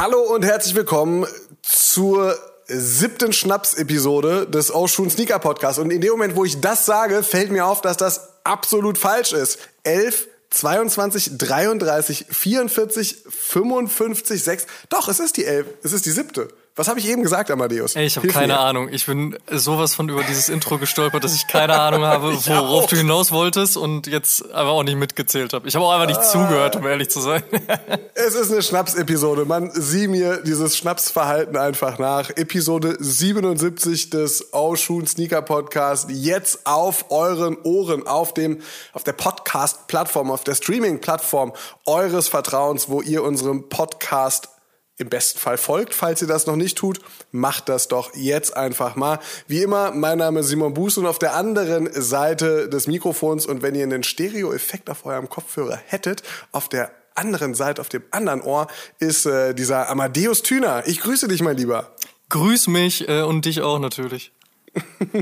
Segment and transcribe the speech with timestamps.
[0.00, 1.26] Hallo und herzlich willkommen
[1.60, 2.38] zur
[2.68, 5.80] siebten Schnaps-Episode des Ocean Sneaker Podcasts.
[5.80, 9.32] Und in dem Moment, wo ich das sage, fällt mir auf, dass das absolut falsch
[9.32, 9.58] ist.
[9.82, 14.66] 11, 22, 33, 44, 55, 6.
[14.88, 15.66] Doch, es ist die 11.
[15.82, 16.46] Es ist die siebte.
[16.78, 17.96] Was habe ich eben gesagt, Amadeus?
[17.96, 18.60] Ey, ich habe keine mir.
[18.60, 18.88] Ahnung.
[18.92, 22.94] Ich bin sowas von über dieses Intro gestolpert, dass ich keine Ahnung habe, worauf du
[22.94, 25.66] hinaus wolltest und jetzt einfach auch nicht mitgezählt habe.
[25.66, 26.22] Ich habe auch einfach nicht ah.
[26.22, 27.42] zugehört, um ehrlich zu sein.
[28.14, 29.44] es ist eine Schnaps-Episode.
[29.44, 32.30] Man, sieh mir dieses Schnapsverhalten einfach nach.
[32.30, 36.08] Episode 77 des Oshun Sneaker Podcast.
[36.12, 41.54] Jetzt auf euren Ohren, auf dem, auf der Podcast-Plattform, auf der Streaming-Plattform
[41.86, 44.50] eures Vertrauens, wo ihr unserem Podcast
[44.98, 45.94] im besten Fall folgt.
[45.94, 49.20] Falls ihr das noch nicht tut, macht das doch jetzt einfach mal.
[49.46, 53.62] Wie immer, mein Name ist Simon Buß und auf der anderen Seite des Mikrofons und
[53.62, 58.42] wenn ihr einen Stereo-Effekt auf eurem Kopfhörer hättet, auf der anderen Seite, auf dem anderen
[58.42, 58.66] Ohr,
[58.98, 60.82] ist äh, dieser Amadeus Thüner.
[60.86, 61.94] Ich grüße dich, mein Lieber.
[62.28, 64.32] Grüß mich äh, und dich auch natürlich.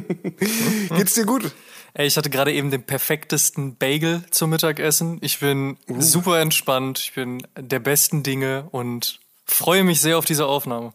[0.96, 1.52] Geht's dir gut?
[1.94, 5.18] Ey, ich hatte gerade eben den perfektesten Bagel zum Mittagessen.
[5.22, 6.00] Ich bin uh.
[6.00, 10.92] super entspannt, ich bin der besten Dinge und Freue mich sehr auf diese Aufnahme.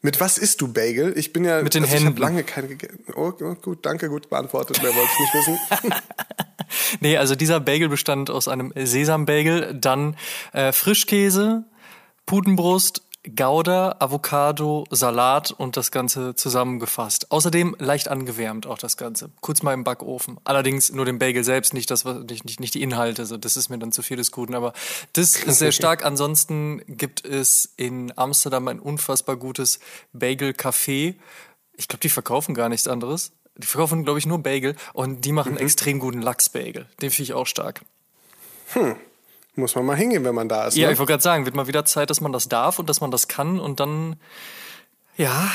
[0.00, 1.12] Mit was isst du Bagel?
[1.18, 2.08] Ich bin ja mit den also Händen.
[2.08, 3.04] Ich habe lange keine gegessen.
[3.16, 4.78] Oh, oh, gut, danke, gut beantwortet.
[4.80, 5.94] Wer wollte es nicht wissen?
[7.00, 10.16] nee, also dieser Bagel bestand aus einem Sesambagel, dann
[10.52, 11.64] äh, Frischkäse,
[12.26, 13.02] Putenbrust,
[13.34, 17.30] Gouda, Avocado, Salat und das Ganze zusammengefasst.
[17.32, 19.30] Außerdem leicht angewärmt auch das Ganze.
[19.40, 20.38] Kurz mal im Backofen.
[20.44, 23.26] Allerdings nur den Bagel selbst, nicht das, nicht, nicht, nicht die Inhalte.
[23.26, 24.54] So, das ist mir dann zu viel des Guten.
[24.54, 24.72] Aber
[25.14, 26.04] das ist sehr stark.
[26.04, 29.80] Ansonsten gibt es in Amsterdam ein unfassbar gutes
[30.12, 31.16] Bagel-Café.
[31.76, 33.32] Ich glaube, die verkaufen gar nichts anderes.
[33.56, 35.58] Die verkaufen, glaube ich, nur Bagel und die machen mhm.
[35.58, 36.86] extrem guten Lachs-Bagel.
[37.02, 37.82] Den finde ich auch stark.
[38.74, 38.96] Hm.
[39.58, 40.76] Muss man mal hingehen, wenn man da ist.
[40.76, 40.92] Ja, ne?
[40.92, 43.10] ich wollte gerade sagen, wird mal wieder Zeit, dass man das darf und dass man
[43.10, 44.14] das kann und dann,
[45.16, 45.50] ja,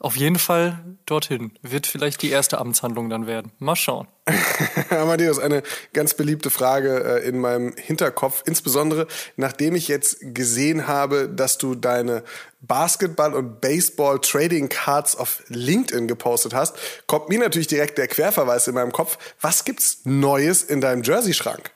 [0.00, 1.52] auf jeden Fall dorthin.
[1.60, 3.52] Wird vielleicht die erste Amtshandlung dann werden.
[3.58, 4.08] Mal schauen.
[4.90, 5.62] Amadeus, eine
[5.92, 9.06] ganz beliebte Frage äh, in meinem Hinterkopf, insbesondere
[9.36, 12.24] nachdem ich jetzt gesehen habe, dass du deine
[12.62, 16.76] Basketball- und Baseball-Trading Cards auf LinkedIn gepostet hast,
[17.06, 19.18] kommt mir natürlich direkt der Querverweis in meinem Kopf.
[19.42, 21.72] Was gibt's Neues in deinem Jersey-Schrank?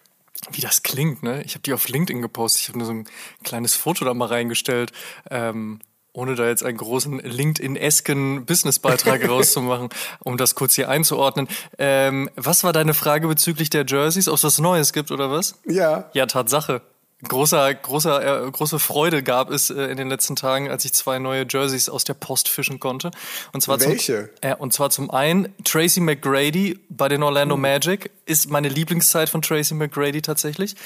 [0.50, 1.42] Wie das klingt, ne?
[1.44, 2.62] Ich habe die auf LinkedIn gepostet.
[2.62, 3.08] Ich habe nur so ein
[3.44, 4.92] kleines Foto da mal reingestellt,
[5.30, 5.80] ähm,
[6.12, 9.88] ohne da jetzt einen großen LinkedIn-esken Businessbeitrag rauszumachen,
[10.20, 11.48] um das kurz hier einzuordnen.
[11.78, 15.58] Ähm, was war deine Frage bezüglich der Jerseys, ob es was Neues gibt oder was?
[15.66, 16.10] Ja.
[16.14, 16.82] Ja, Tatsache
[17.26, 21.18] großer, großer, äh, große Freude gab es äh, in den letzten Tagen, als ich zwei
[21.18, 23.10] neue Jerseys aus der Post fischen konnte.
[23.52, 24.30] Und zwar Welche?
[24.40, 27.62] Zum, äh, und zwar zum einen Tracy McGrady bei den Orlando mhm.
[27.62, 30.76] Magic ist meine Lieblingszeit von Tracy McGrady tatsächlich.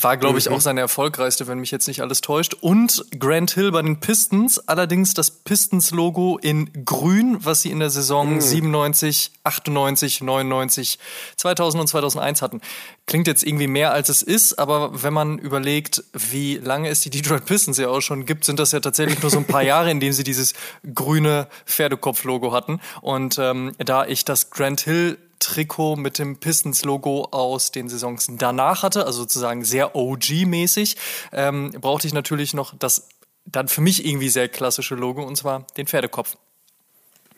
[0.00, 0.54] War, glaube ich, mhm.
[0.54, 2.54] auch seine erfolgreichste, wenn mich jetzt nicht alles täuscht.
[2.60, 7.90] Und Grant Hill bei den Pistons, allerdings das Pistons-Logo in grün, was sie in der
[7.90, 8.40] Saison mhm.
[8.40, 10.98] 97, 98, 99,
[11.36, 12.60] 2000 und 2001 hatten.
[13.06, 17.10] Klingt jetzt irgendwie mehr als es ist, aber wenn man überlegt, wie lange es die
[17.10, 19.90] Detroit Pistons ja auch schon gibt, sind das ja tatsächlich nur so ein paar Jahre,
[19.90, 20.52] in denen sie dieses
[20.94, 22.80] grüne Pferdekopf-Logo hatten.
[23.00, 28.84] Und ähm, da ich das Grant Hill Trikot mit dem Pistons-Logo aus den Saisons danach
[28.84, 30.96] hatte, also sozusagen sehr OG-mäßig,
[31.32, 33.08] ähm, brauchte ich natürlich noch das
[33.46, 36.36] dann für mich irgendwie sehr klassische Logo, und zwar den Pferdekopf.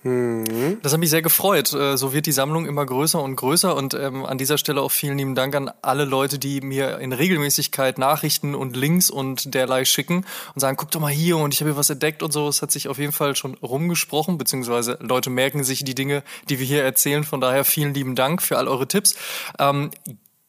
[0.05, 0.79] Mhm.
[0.83, 1.73] Das hat mich sehr gefreut.
[1.73, 4.91] Äh, so wird die Sammlung immer größer und größer und ähm, an dieser Stelle auch
[4.91, 9.85] vielen lieben Dank an alle Leute, die mir in Regelmäßigkeit Nachrichten und Links und derlei
[9.85, 12.49] schicken und sagen, guck doch mal hier und ich habe hier was entdeckt und so.
[12.49, 16.59] Es hat sich auf jeden Fall schon rumgesprochen, beziehungsweise Leute merken sich die Dinge, die
[16.59, 17.23] wir hier erzählen.
[17.23, 19.15] Von daher vielen lieben Dank für all eure Tipps.
[19.59, 19.91] Ähm,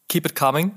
[0.10, 0.72] keep it coming.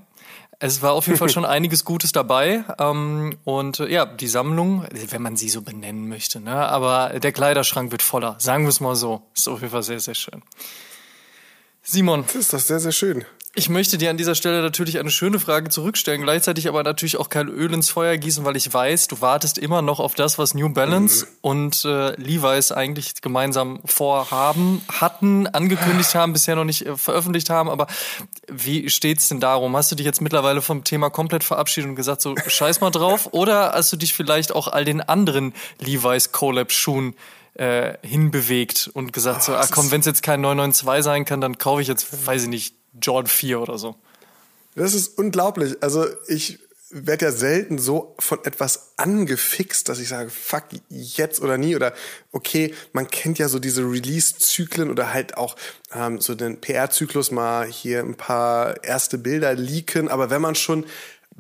[0.59, 2.65] Es war auf jeden Fall schon einiges Gutes dabei.
[2.79, 6.55] Ähm, und äh, ja, die Sammlung, wenn man sie so benennen möchte, ne?
[6.69, 8.37] aber der Kleiderschrank wird voller.
[8.39, 9.23] Sagen wir es mal so.
[9.35, 10.43] Ist auf jeden Fall sehr, sehr schön.
[11.87, 12.25] Simon.
[12.27, 13.25] Das ist doch sehr, sehr schön.
[13.59, 17.31] Ich möchte dir an dieser Stelle natürlich eine schöne Frage zurückstellen, gleichzeitig aber natürlich auch
[17.31, 20.53] kein Öl ins Feuer gießen, weil ich weiß, du wartest immer noch auf das, was
[20.53, 21.31] New Balance mhm.
[21.41, 27.71] und äh, Levi's eigentlich gemeinsam vorhaben, hatten, angekündigt haben, bisher noch nicht äh, veröffentlicht haben.
[27.71, 27.87] Aber
[28.47, 29.75] wie steht's denn darum?
[29.75, 33.29] Hast du dich jetzt mittlerweile vom Thema komplett verabschiedet und gesagt, so scheiß mal drauf?
[33.33, 37.15] Oder hast du dich vielleicht auch all den anderen Levi's Collab-Schuhen
[37.59, 41.41] äh, hinbewegt und gesagt, oh, so, ah komm, wenn es jetzt kein 992 sein kann,
[41.41, 43.97] dann kaufe ich jetzt, weiß ich nicht, John 4 oder so.
[44.75, 45.83] Das ist unglaublich.
[45.83, 46.59] Also ich
[46.91, 51.75] werde ja selten so von etwas angefixt, dass ich sage, fuck, jetzt oder nie.
[51.75, 51.93] Oder
[52.31, 55.57] okay, man kennt ja so diese Release-Zyklen oder halt auch
[55.93, 60.09] ähm, so den PR-Zyklus mal hier ein paar erste Bilder leaken.
[60.09, 60.87] Aber wenn man schon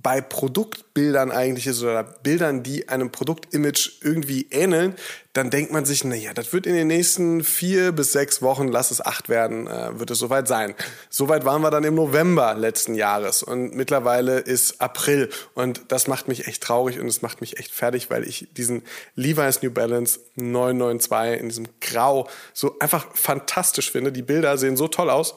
[0.02, 4.94] bei Produktbildern eigentlich ist oder Bildern, die einem Produktimage irgendwie ähneln,
[5.32, 8.90] dann denkt man sich, naja, das wird in den nächsten vier bis sechs Wochen, lass
[8.90, 10.74] es acht werden, äh, wird es soweit sein.
[11.08, 16.28] Soweit waren wir dann im November letzten Jahres und mittlerweile ist April und das macht
[16.28, 18.82] mich echt traurig und es macht mich echt fertig, weil ich diesen
[19.14, 24.12] Levi's New Balance 992 in diesem Grau so einfach fantastisch finde.
[24.12, 25.36] Die Bilder sehen so toll aus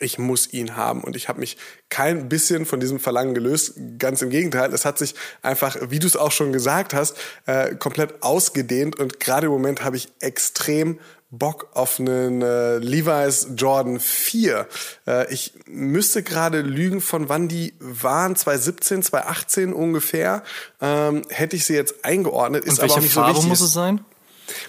[0.00, 1.02] ich muss ihn haben.
[1.02, 1.56] Und ich habe mich
[1.88, 3.74] kein bisschen von diesem Verlangen gelöst.
[3.98, 7.16] Ganz im Gegenteil, es hat sich einfach, wie du es auch schon gesagt hast,
[7.46, 8.98] äh, komplett ausgedehnt.
[8.98, 10.98] Und gerade im Moment habe ich extrem
[11.30, 14.66] Bock auf einen äh, Levi's Jordan 4.
[15.06, 20.42] Äh, ich müsste gerade lügen, von wann die waren, 2017, 2018 ungefähr.
[20.80, 22.64] Ähm, hätte ich sie jetzt eingeordnet.
[22.64, 24.04] Ist Und welche aber auch nicht Farbe so muss es sein?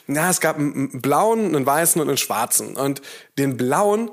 [0.08, 2.76] Na, es gab einen blauen, einen weißen und einen schwarzen.
[2.76, 3.02] Und
[3.38, 4.10] den blauen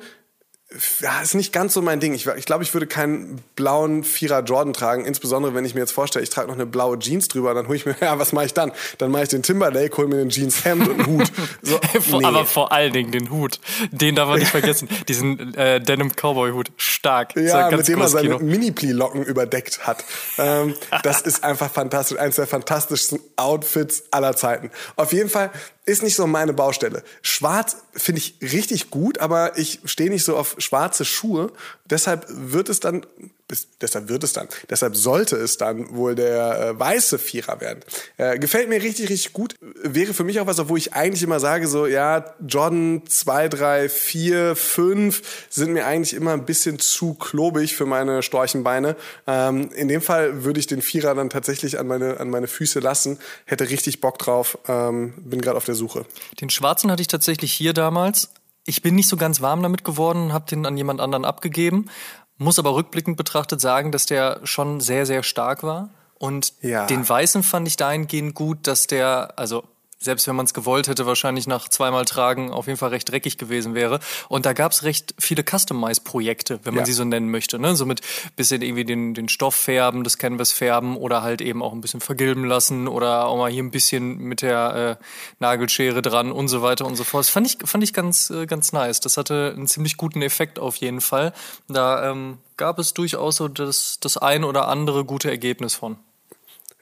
[1.00, 2.14] ja, ist nicht ganz so mein Ding.
[2.14, 5.92] Ich, ich glaube, ich würde keinen blauen Vierer Jordan tragen, insbesondere wenn ich mir jetzt
[5.92, 8.46] vorstelle, ich trage noch eine blaue Jeans drüber, dann hole ich mir, ja, was mache
[8.46, 8.72] ich dann?
[8.98, 11.32] Dann mache ich den Timberlake, hole mir den Jeanshemd und einen Hut.
[11.62, 12.24] So, nee.
[12.24, 13.58] Aber vor allen Dingen den Hut.
[13.90, 14.88] Den darf man nicht vergessen.
[15.08, 16.70] Diesen äh, Denim Cowboy Hut.
[16.76, 17.36] Stark.
[17.36, 20.04] Ja, mit dem er seine Mini-Plee-Locken überdeckt hat.
[20.36, 22.18] Ähm, das ist einfach fantastisch.
[22.18, 24.70] Eines der fantastischsten Outfits aller Zeiten.
[24.96, 25.50] Auf jeden Fall
[25.86, 27.02] ist nicht so meine Baustelle.
[27.22, 31.52] Schwarz finde ich richtig gut, aber ich stehe nicht so auf schwarze Schuhe.
[31.84, 33.04] Deshalb wird es dann
[33.46, 37.80] bis, deshalb wird es dann, deshalb sollte es dann wohl der äh, weiße Vierer werden.
[38.16, 39.54] Äh, gefällt mir richtig, richtig gut.
[39.60, 43.88] Wäre für mich auch was, obwohl ich eigentlich immer sage, so, ja, Jordan 2, 3,
[43.90, 48.96] 4, 5 sind mir eigentlich immer ein bisschen zu klobig für meine Storchenbeine.
[49.26, 52.80] Ähm, in dem Fall würde ich den Vierer dann tatsächlich an meine, an meine Füße
[52.80, 53.18] lassen.
[53.44, 54.58] Hätte richtig Bock drauf.
[54.68, 56.06] Ähm, bin gerade auf der Suche.
[56.40, 58.30] Den schwarzen hatte ich tatsächlich hier damals.
[58.66, 61.90] Ich bin nicht so ganz warm damit geworden, habe den an jemand anderen abgegeben
[62.38, 65.90] muss aber rückblickend betrachtet sagen, dass der schon sehr, sehr stark war.
[66.18, 66.86] Und ja.
[66.86, 69.64] den Weißen fand ich dahingehend gut, dass der, also
[69.98, 73.38] selbst wenn man es gewollt hätte, wahrscheinlich nach zweimal Tragen auf jeden Fall recht dreckig
[73.38, 74.00] gewesen wäre.
[74.28, 76.86] Und da gab es recht viele Customize-Projekte, wenn man ja.
[76.86, 77.58] sie so nennen möchte.
[77.58, 77.76] Ne?
[77.76, 78.00] So mit
[78.36, 82.00] bisschen irgendwie den, den Stoff färben, das Canvas färben oder halt eben auch ein bisschen
[82.00, 85.04] vergilben lassen oder auch mal hier ein bisschen mit der äh,
[85.38, 87.24] Nagelschere dran und so weiter und so fort.
[87.24, 89.00] Das fand ich, fand ich ganz, äh, ganz nice.
[89.00, 91.32] Das hatte einen ziemlich guten Effekt auf jeden Fall.
[91.68, 95.96] Da ähm, gab es durchaus so das, das ein oder andere gute Ergebnis von.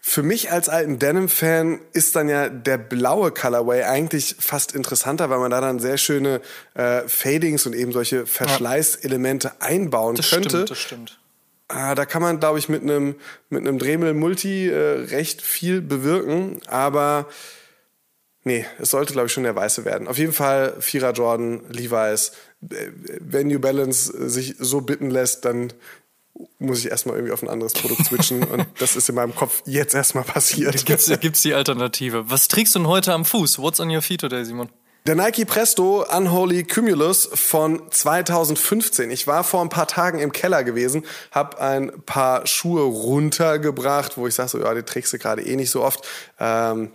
[0.04, 5.38] Für mich als alten Denim-Fan ist dann ja der blaue Colorway eigentlich fast interessanter, weil
[5.38, 6.40] man da dann sehr schöne
[6.74, 10.48] äh, Fadings und eben solche Verschleißelemente einbauen das könnte.
[10.48, 11.20] Stimmt, das stimmt.
[11.68, 13.14] Ah, da kann man, glaube ich, mit einem
[13.48, 17.28] mit einem Dremel Multi äh, recht viel bewirken, aber
[18.42, 20.08] nee, es sollte, glaube ich, schon der weiße werden.
[20.08, 22.32] Auf jeden Fall Vierer Jordan, Levi's.
[22.68, 22.88] Äh,
[23.20, 25.72] wenn New Balance sich so bitten lässt, dann
[26.58, 29.62] muss ich erstmal irgendwie auf ein anderes Produkt switchen und das ist in meinem Kopf
[29.66, 30.84] jetzt erstmal passiert.
[30.84, 32.30] Gibt's, gibt's die Alternative.
[32.30, 33.58] Was trägst du denn heute am Fuß?
[33.58, 34.68] What's on your feet today, Simon?
[35.04, 39.10] Der Nike Presto Unholy Cumulus von 2015.
[39.10, 44.28] Ich war vor ein paar Tagen im Keller gewesen, habe ein paar Schuhe runtergebracht, wo
[44.28, 46.06] ich sage so, ja, die trägst du gerade eh nicht so oft.
[46.38, 46.92] Ähm,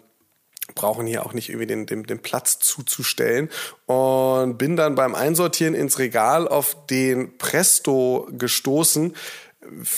[0.78, 3.50] brauchen hier auch nicht irgendwie den, den, den Platz zuzustellen.
[3.88, 9.14] Und bin dann beim Einsortieren ins Regal auf den Presto gestoßen.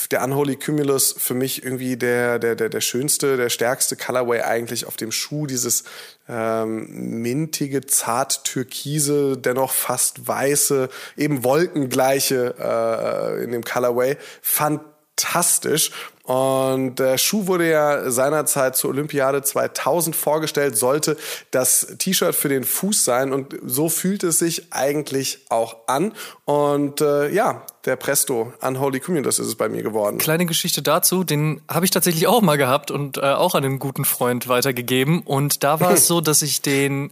[0.10, 4.88] Der Unholy Cumulus für mich irgendwie der, der, der, der schönste, der stärkste Colorway eigentlich
[4.88, 5.46] auf dem Schuh.
[5.46, 5.84] Dieses
[6.28, 14.18] ähm, mintige, zart türkise, dennoch fast weiße, eben wolkengleiche äh, in dem Colorway.
[14.42, 15.92] Fantastisch.
[16.30, 21.18] Und der Schuh wurde ja seinerzeit zur Olympiade 2000 vorgestellt, sollte
[21.50, 26.14] das T-Shirt für den Fuß sein und so fühlt es sich eigentlich auch an.
[26.46, 30.20] Und äh, ja, der Presto Unholy Cumulus ist es bei mir geworden.
[30.20, 33.80] Kleine Geschichte dazu, den habe ich tatsächlich auch mal gehabt und äh, auch an einen
[33.80, 35.22] guten Freund weitergegeben.
[35.22, 37.10] Und da war es so, dass ich den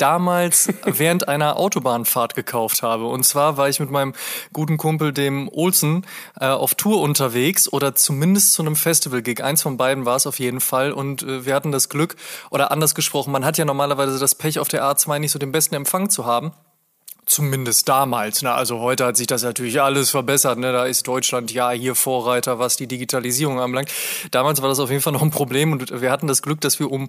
[0.00, 3.06] damals während einer Autobahnfahrt gekauft habe.
[3.06, 4.14] Und zwar war ich mit meinem
[4.52, 6.06] guten Kumpel, dem Olsen,
[6.40, 9.42] äh, auf Tour unterwegs oder zumindest zu einem Festival-Gig.
[9.42, 10.92] Eins von beiden war es auf jeden Fall.
[10.92, 12.16] Und äh, wir hatten das Glück,
[12.50, 15.52] oder anders gesprochen, man hat ja normalerweise das Pech, auf der A2 nicht so den
[15.52, 16.52] besten Empfang zu haben.
[17.26, 18.42] Zumindest damals.
[18.42, 18.50] Ne?
[18.52, 20.58] Also heute hat sich das natürlich alles verbessert.
[20.58, 20.72] Ne?
[20.72, 23.92] Da ist Deutschland ja hier Vorreiter, was die Digitalisierung anbelangt.
[24.32, 26.80] Damals war das auf jeden Fall noch ein Problem und wir hatten das Glück, dass
[26.80, 27.08] wir um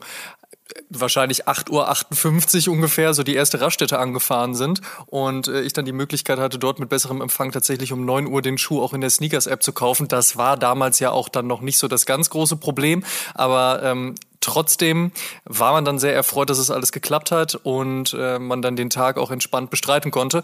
[0.90, 5.92] wahrscheinlich 8.58 Uhr ungefähr so die erste Raststätte angefahren sind und äh, ich dann die
[5.92, 9.10] Möglichkeit hatte, dort mit besserem Empfang tatsächlich um 9 Uhr den Schuh auch in der
[9.10, 10.08] Sneakers-App zu kaufen.
[10.08, 14.16] Das war damals ja auch dann noch nicht so das ganz große Problem, aber ähm,
[14.44, 15.12] Trotzdem
[15.46, 18.90] war man dann sehr erfreut, dass es alles geklappt hat und äh, man dann den
[18.90, 20.42] Tag auch entspannt bestreiten konnte.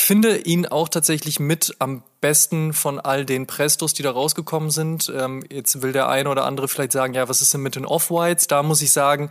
[0.00, 5.12] Finde ihn auch tatsächlich mit am besten von all den Prestos, die da rausgekommen sind.
[5.14, 7.84] Ähm, jetzt will der eine oder andere vielleicht sagen, ja, was ist denn mit den
[7.84, 8.46] Off-Whites?
[8.46, 9.28] Da muss ich sagen,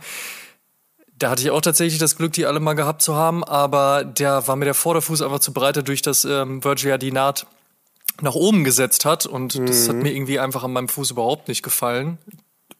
[1.16, 4.46] da hatte ich auch tatsächlich das Glück, die alle mal gehabt zu haben, aber der
[4.46, 7.46] war mir der Vorderfuß einfach zu breit, durch das ähm, die Naht
[8.20, 9.66] nach oben gesetzt hat und mhm.
[9.66, 10.02] das hat mhm.
[10.02, 12.18] mir irgendwie einfach an meinem Fuß überhaupt nicht gefallen.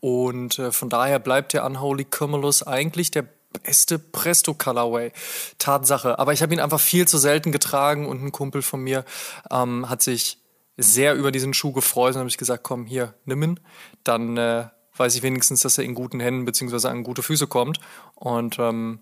[0.00, 3.25] Und äh, von daher bleibt der Unholy Cumulus eigentlich der
[3.62, 5.12] beste Presto Colorway.
[5.59, 6.19] Tatsache.
[6.19, 9.05] Aber ich habe ihn einfach viel zu selten getragen und ein Kumpel von mir
[9.50, 10.38] ähm, hat sich
[10.76, 13.61] sehr über diesen Schuh gefreut und habe ich gesagt, komm, hier, nimm ihn.
[14.05, 17.81] Dann äh, weiß ich wenigstens, dass er in guten Händen beziehungsweise an gute Füße kommt.
[18.14, 19.00] Und ähm,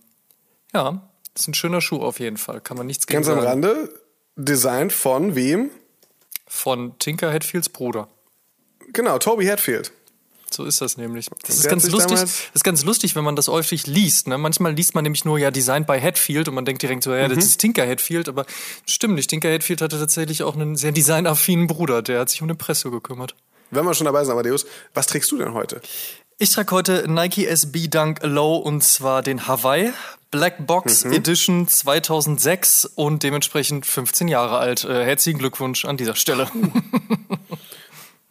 [0.73, 2.61] ja, ist ein schöner Schuh auf jeden Fall.
[2.61, 3.41] Kann man nichts gegen Ganz sagen.
[3.41, 3.93] am Rande,
[4.37, 5.71] Design von wem?
[6.47, 8.09] Von Tinker Hatfields Bruder.
[8.93, 9.93] Genau, Toby Hatfield.
[10.51, 11.29] So ist das nämlich.
[11.47, 12.21] Das ist ganz lustig.
[12.21, 14.29] Das ist ganz lustig, wenn man das häufig liest.
[14.29, 14.39] Ne?
[14.39, 17.29] Manchmal liest man nämlich nur ja Designed by Hatfield und man denkt direkt so, ja,
[17.29, 17.43] das mhm.
[17.43, 18.47] ist Tinker Hatfield, aber
[18.87, 19.29] stimmt nicht.
[19.29, 22.91] Tinker Hatfield hatte tatsächlich auch einen sehr designaffinen Bruder, der hat sich um den Presso
[22.91, 23.35] gekümmert.
[23.71, 25.81] Wenn wir schon dabei sind, Amadeus, was trägst du denn heute?
[26.39, 29.93] Ich trage heute Nike SB Dunk Low und zwar den Hawaii
[30.31, 31.13] Black Box mhm.
[31.13, 34.85] Edition 2006 und dementsprechend 15 Jahre alt.
[34.85, 36.49] Äh, herzlichen Glückwunsch an dieser Stelle.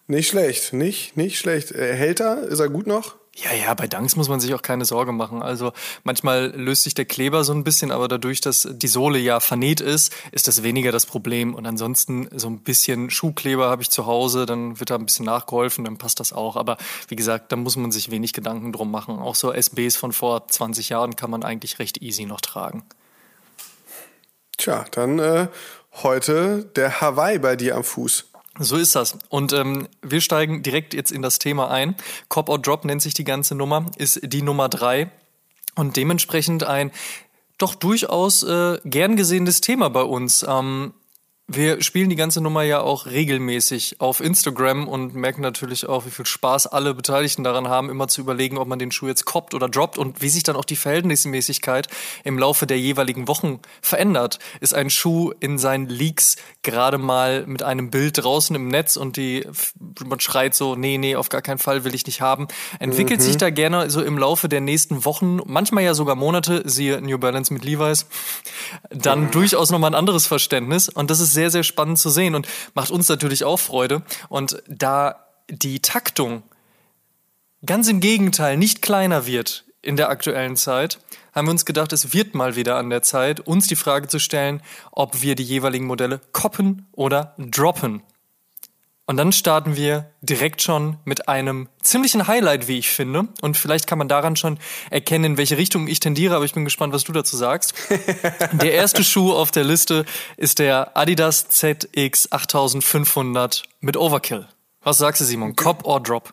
[0.07, 1.71] Nicht schlecht, nicht, nicht schlecht.
[1.71, 2.43] Äh, hält er?
[2.43, 3.15] Ist er gut noch?
[3.38, 5.41] Ja, ja, bei Dunks muss man sich auch keine Sorge machen.
[5.41, 5.74] Also
[6.05, 9.81] manchmal löst sich der Kleber so ein bisschen, aber dadurch, dass die Sohle ja vernäht
[9.81, 11.53] ist, ist das weniger das Problem.
[11.53, 15.25] Und ansonsten so ein bisschen Schuhkleber habe ich zu Hause, dann wird da ein bisschen
[15.25, 16.55] nachgeholfen, dann passt das auch.
[16.55, 16.77] Aber
[17.09, 19.19] wie gesagt, da muss man sich wenig Gedanken drum machen.
[19.19, 22.83] Auch so SBs von vor 20 Jahren kann man eigentlich recht easy noch tragen.
[24.57, 25.47] Tja, dann äh,
[26.03, 28.27] heute der Hawaii bei dir am Fuß.
[28.57, 29.17] So ist das.
[29.29, 31.95] Und ähm, wir steigen direkt jetzt in das Thema ein.
[32.29, 35.12] Cop or Drop nennt sich die ganze Nummer, ist die Nummer drei
[35.75, 36.91] und dementsprechend ein
[37.57, 40.45] doch durchaus äh, gern gesehenes Thema bei uns.
[40.47, 40.93] Ähm,
[41.47, 46.09] wir spielen die ganze Nummer ja auch regelmäßig auf Instagram und merken natürlich auch, wie
[46.09, 49.53] viel Spaß alle Beteiligten daran haben, immer zu überlegen, ob man den Schuh jetzt koppt
[49.53, 51.87] oder droppt und wie sich dann auch die Verhältnismäßigkeit
[52.23, 54.39] im Laufe der jeweiligen Wochen verändert.
[54.59, 59.15] Ist ein Schuh in seinen Leaks gerade mal mit einem Bild draußen im Netz und
[59.15, 59.47] die,
[60.03, 62.47] man schreit so, nee, nee, auf gar keinen Fall will ich nicht haben.
[62.79, 63.23] Entwickelt mhm.
[63.23, 67.19] sich da gerne so im Laufe der nächsten Wochen, manchmal ja sogar Monate, siehe New
[67.19, 68.07] Balance mit Levi's,
[68.89, 69.31] dann mhm.
[69.31, 72.89] durchaus nochmal ein anderes Verständnis und das ist sehr, sehr spannend zu sehen und macht
[72.89, 74.01] uns natürlich auch Freude.
[74.29, 76.41] Und da die Taktung
[77.65, 80.99] ganz im Gegenteil nicht kleiner wird in der aktuellen Zeit,
[81.33, 84.19] haben wir uns gedacht, es wird mal wieder an der Zeit, uns die Frage zu
[84.19, 84.61] stellen,
[84.91, 88.01] ob wir die jeweiligen Modelle koppen oder droppen.
[89.07, 93.27] Und dann starten wir direkt schon mit einem ziemlichen Highlight, wie ich finde.
[93.41, 94.57] Und vielleicht kann man daran schon
[94.89, 97.75] erkennen, in welche Richtung ich tendiere, aber ich bin gespannt, was du dazu sagst.
[98.53, 100.05] der erste Schuh auf der Liste
[100.38, 104.47] ist der Adidas ZX 8500 mit Overkill.
[104.81, 105.55] Was sagst du, Simon?
[105.55, 106.31] Cop or Drop?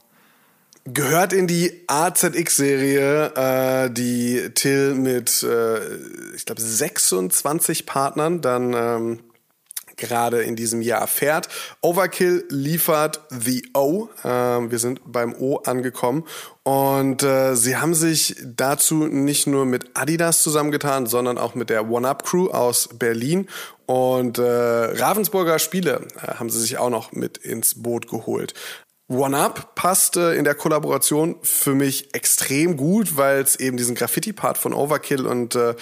[0.85, 5.97] Gehört in die AZX-Serie, äh, die Till mit, äh,
[6.35, 9.21] ich glaube, 26 Partnern dann ähm,
[10.03, 11.49] gerade in diesem Jahr fährt.
[11.81, 14.09] Overkill liefert The O.
[14.25, 16.25] Äh, wir sind beim O angekommen.
[16.65, 21.89] Und äh, sie haben sich dazu nicht nur mit Adidas zusammengetan, sondern auch mit der
[21.89, 23.49] One-Up-Crew aus Berlin.
[23.87, 28.55] Und äh, Ravensburger Spiele äh, haben sie sich auch noch mit ins Boot geholt.
[29.09, 34.59] One-Up passt äh, in der Kollaboration für mich extrem gut, weil es eben diesen Graffiti-Part
[34.59, 35.75] von Overkill und äh,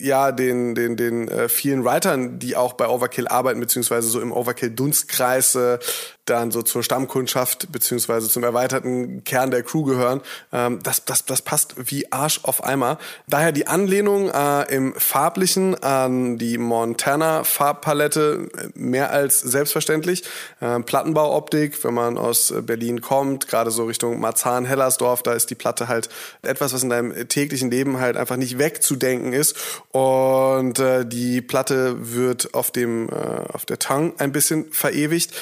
[0.00, 4.32] ja den den den äh, vielen Writern, die auch bei Overkill arbeiten beziehungsweise so im
[4.32, 5.78] Overkill Dunstkreis äh,
[6.24, 10.20] dann so zur Stammkundschaft beziehungsweise zum erweiterten Kern der Crew gehören.
[10.52, 12.98] Ähm, das das das passt wie Arsch auf Eimer.
[13.26, 20.24] Daher die Anlehnung äh, im farblichen an die Montana Farbpalette äh, mehr als selbstverständlich.
[20.60, 25.54] Äh, Plattenbauoptik, wenn man aus Berlin kommt, gerade so Richtung Marzahn, Hellersdorf, da ist die
[25.54, 26.08] Platte halt
[26.42, 29.56] etwas, was in deinem täglichen Leben halt einfach nicht wegzudenken ist.
[29.90, 33.12] Und äh, die Platte wird auf dem äh,
[33.52, 35.32] auf der Tongue ein bisschen verewigt.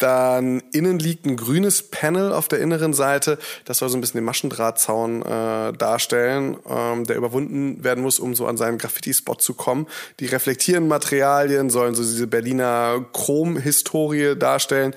[0.00, 3.38] Dann innen liegt ein grünes Panel auf der inneren Seite.
[3.66, 8.34] Das soll so ein bisschen den Maschendrahtzaun äh, darstellen, ähm, der überwunden werden muss, um
[8.34, 9.86] so an seinen Graffiti-Spot zu kommen.
[10.18, 14.94] Die reflektierenden Materialien sollen so diese Berliner Chrom-Historie darstellen.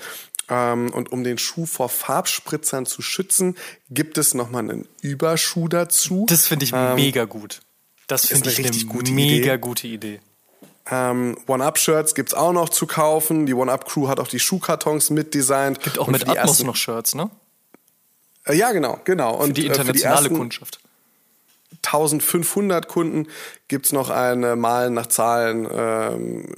[0.48, 3.56] Ähm, und um den Schuh vor Farbspritzern zu schützen,
[3.90, 6.24] gibt es nochmal einen Überschuh dazu.
[6.30, 7.60] Das finde ich ähm, mega gut.
[8.06, 9.58] Das finde ich eine gute mega Idee.
[9.58, 10.20] gute Idee.
[10.90, 13.46] Ähm, One-Up-Shirts gibt's auch noch zu kaufen.
[13.46, 15.80] Die One-Up-Crew hat auch die Schuhkartons mitdesignt.
[15.82, 17.30] Gibt auch mit Atmos noch Shirts, ne?
[18.44, 19.34] Äh, ja, genau, genau.
[19.36, 20.80] Und für die internationale äh, für die Kundschaft.
[21.82, 23.28] 1500 Kunden
[23.68, 26.54] gibt's noch ein äh, Malen nach Zahlen, ähm,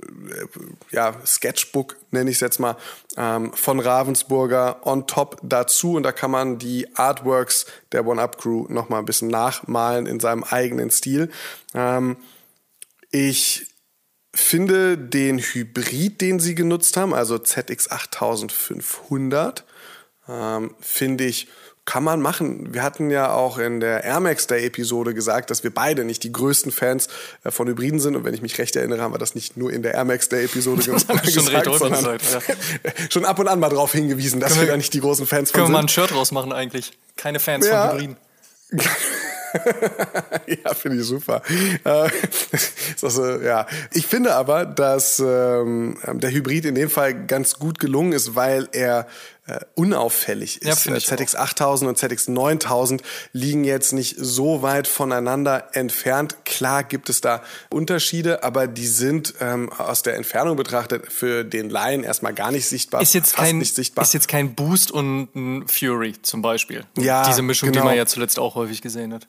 [0.90, 2.76] ja, Sketchbook nenne ich es jetzt mal,
[3.16, 5.94] ähm, von Ravensburger on top dazu.
[5.94, 10.44] Und da kann man die Artworks der One-Up-Crew noch mal ein bisschen nachmalen in seinem
[10.44, 11.30] eigenen Stil.
[11.75, 12.16] Ähm,
[13.11, 13.66] ich
[14.35, 19.62] finde den Hybrid, den sie genutzt haben, also ZX8500,
[20.28, 21.49] ähm, finde ich,
[21.87, 22.75] kann man machen.
[22.75, 26.25] Wir hatten ja auch in der Air Max Day Episode gesagt, dass wir beide nicht
[26.25, 27.09] die größten Fans
[27.45, 28.16] äh, von Hybriden sind.
[28.16, 30.28] Und wenn ich mich recht erinnere, haben wir das nicht nur in der Air Max
[30.28, 32.93] Day Episode gesagt, schon, gesagt, sondern Zeit, ja.
[33.11, 35.52] schon ab und an mal darauf hingewiesen, dass wir, wir da nicht die großen Fans
[35.52, 35.64] von sind.
[35.64, 36.93] Können wir mal ein Shirt rausmachen eigentlich?
[37.16, 37.88] Keine Fans ja.
[37.88, 38.16] von Hybriden.
[40.64, 41.40] ja, finde ich super.
[41.85, 42.09] Äh,
[43.00, 43.66] also, ja.
[43.93, 48.69] Ich finde aber, dass ähm, der Hybrid in dem Fall ganz gut gelungen ist, weil
[48.73, 49.07] er
[49.47, 50.87] äh, unauffällig ist.
[50.87, 56.45] Ja, äh, ZX 8000 und ZX 9000 liegen jetzt nicht so weit voneinander entfernt.
[56.45, 61.71] Klar gibt es da Unterschiede, aber die sind ähm, aus der Entfernung betrachtet für den
[61.71, 63.03] Laien erstmal gar nicht sichtbar.
[63.03, 64.05] Ist jetzt kein sichtbar.
[64.05, 66.85] ist jetzt kein Boost und ein Fury zum Beispiel.
[66.99, 67.83] Ja, diese Mischung, genau.
[67.83, 69.29] die man ja zuletzt auch häufig gesehen hat.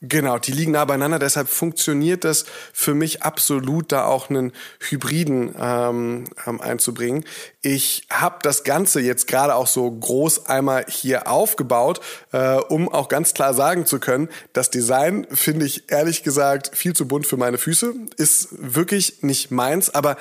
[0.00, 5.54] Genau, die liegen nah beieinander, deshalb funktioniert das für mich absolut, da auch einen Hybriden
[5.58, 7.24] ähm, ähm, einzubringen.
[7.62, 12.00] Ich habe das Ganze jetzt gerade auch so groß einmal hier aufgebaut,
[12.32, 16.94] äh, um auch ganz klar sagen zu können, das Design finde ich ehrlich gesagt viel
[16.94, 20.16] zu bunt für meine Füße, ist wirklich nicht meins, aber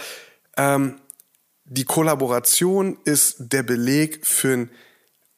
[0.55, 0.95] ähm,
[1.65, 4.69] die Kollaboration ist der Beleg für ein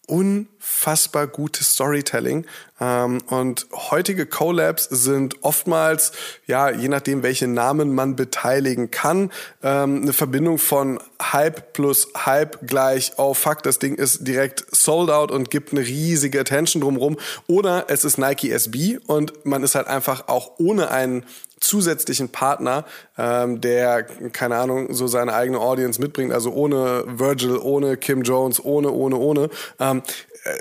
[0.08, 2.46] unfassbar gutes Storytelling.
[2.80, 6.12] Ähm, und heutige Collabs sind oftmals,
[6.46, 9.32] ja, je nachdem, welche Namen man beteiligen kann,
[9.64, 15.10] ähm, eine Verbindung von Hype plus Hype gleich, oh fuck, das Ding ist direkt sold
[15.10, 17.18] out und gibt eine riesige Attention drumherum.
[17.48, 21.26] Oder es ist Nike SB und man ist halt einfach auch ohne einen
[21.60, 22.86] zusätzlichen Partner,
[23.18, 28.64] ähm, der, keine Ahnung, so seine eigene Audience mitbringt, also ohne Virgil, ohne Kim Jones,
[28.64, 30.04] ohne, ohne, ohne, ähm,
[30.44, 30.58] äh,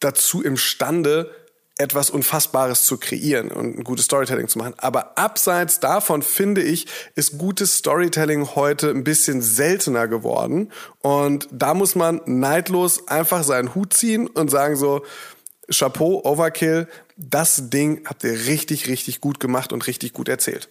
[0.00, 1.30] dazu imstande,
[1.76, 4.74] etwas Unfassbares zu kreieren und ein gutes Storytelling zu machen.
[4.76, 10.70] Aber abseits davon finde ich, ist gutes Storytelling heute ein bisschen seltener geworden.
[11.00, 15.02] Und da muss man neidlos einfach seinen Hut ziehen und sagen so,
[15.68, 20.68] Chapeau, Overkill, das Ding habt ihr richtig, richtig gut gemacht und richtig gut erzählt.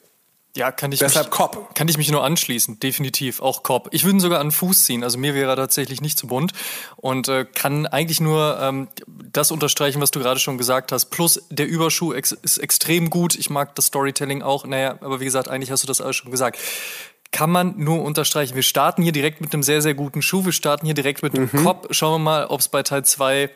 [0.56, 1.74] Ja, kann ich Deshalb mich, Cop.
[1.74, 3.90] Kann ich mich nur anschließen, definitiv, auch Cop.
[3.92, 6.54] Ich würde ihn sogar an Fuß ziehen, also mir wäre er tatsächlich nicht zu bunt
[6.96, 11.06] und äh, kann eigentlich nur ähm, das unterstreichen, was du gerade schon gesagt hast.
[11.06, 15.26] Plus der Überschuh ex ist extrem gut, ich mag das Storytelling auch, naja, aber wie
[15.26, 16.60] gesagt, eigentlich hast du das alles schon gesagt
[17.32, 18.54] kann man nur unterstreichen.
[18.54, 20.46] Wir starten hier direkt mit einem sehr, sehr guten Schuh.
[20.46, 21.64] Wir starten hier direkt mit einem mhm.
[21.64, 21.88] Cop.
[21.90, 23.50] Schauen wir mal, ob es bei Teil 2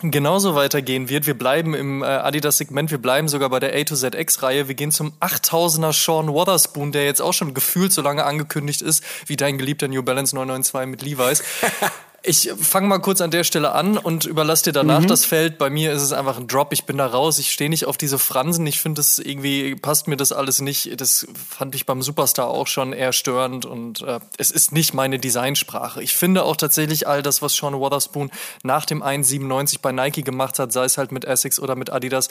[0.00, 1.26] genauso weitergehen wird.
[1.26, 4.68] Wir bleiben im äh, Adidas-Segment, wir bleiben sogar bei der A to ZX-Reihe.
[4.68, 9.02] Wir gehen zum 8000er Sean Wotherspoon, der jetzt auch schon gefühlt so lange angekündigt ist,
[9.26, 11.42] wie dein geliebter New Balance 992 mit Levi's.
[12.24, 15.06] Ich fange mal kurz an der Stelle an und überlasse dir danach mhm.
[15.06, 15.56] das Feld.
[15.56, 16.72] Bei mir ist es einfach ein Drop.
[16.72, 17.38] Ich bin da raus.
[17.38, 18.66] Ich stehe nicht auf diese Fransen.
[18.66, 21.00] Ich finde, das irgendwie passt mir das alles nicht.
[21.00, 25.20] Das fand ich beim Superstar auch schon eher störend und äh, es ist nicht meine
[25.20, 26.02] Designsprache.
[26.02, 28.32] Ich finde auch tatsächlich all das, was Sean Wotherspoon
[28.64, 32.28] nach dem 1,97 bei Nike gemacht hat, sei es halt mit Essex oder mit Adidas,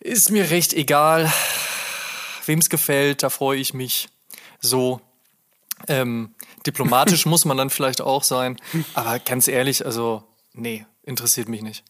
[0.00, 1.32] ist mir recht egal.
[2.44, 4.10] Wem es gefällt, da freue ich mich.
[4.60, 5.00] So.
[5.86, 6.34] Ähm,
[6.66, 8.56] Diplomatisch muss man dann vielleicht auch sein.
[8.94, 11.84] Aber ganz ehrlich, also, nee, interessiert mich nicht.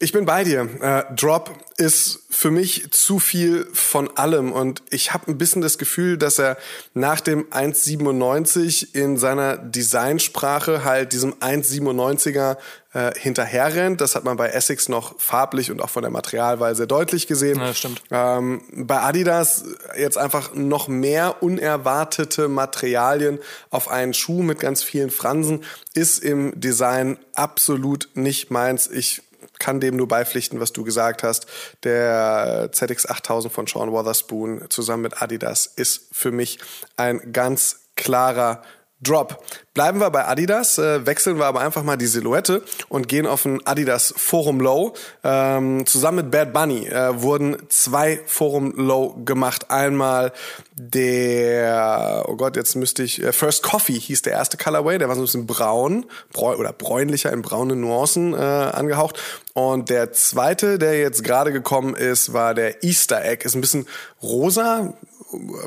[0.00, 0.68] Ich bin bei dir.
[0.80, 5.78] Äh, Drop ist für mich zu viel von allem und ich habe ein bisschen das
[5.78, 6.56] Gefühl, dass er
[6.94, 12.56] nach dem 1,97 in seiner Designsprache halt diesem 1,97er
[12.92, 14.00] äh, hinterherrennt.
[14.00, 17.60] Das hat man bei Essex noch farblich und auch von der Materialwahl sehr deutlich gesehen.
[17.60, 18.02] Ja, stimmt.
[18.10, 19.64] Ähm, bei Adidas
[19.96, 23.38] jetzt einfach noch mehr unerwartete Materialien
[23.70, 25.62] auf einen Schuh mit ganz vielen Fransen
[25.94, 28.88] ist im Design absolut nicht meins.
[28.88, 29.22] Ich
[29.58, 31.46] kann dem nur beipflichten, was du gesagt hast.
[31.84, 36.58] Der ZX 8000 von Sean Wotherspoon zusammen mit Adidas ist für mich
[36.96, 38.62] ein ganz klarer
[39.00, 39.44] Drop.
[39.74, 43.44] Bleiben wir bei Adidas, äh, wechseln wir aber einfach mal die Silhouette und gehen auf
[43.44, 44.94] ein Adidas Forum Low.
[45.22, 49.70] Ähm, zusammen mit Bad Bunny äh, wurden zwei Forum Low gemacht.
[49.70, 50.32] Einmal
[50.74, 55.16] der, oh Gott, jetzt müsste ich, äh, First Coffee hieß der erste Colorway, der war
[55.16, 59.18] so ein bisschen braun bräu oder bräunlicher in braune Nuancen äh, angehaucht.
[59.54, 63.44] Und der zweite, der jetzt gerade gekommen ist, war der Easter Egg.
[63.44, 63.86] Ist ein bisschen
[64.22, 64.94] rosa,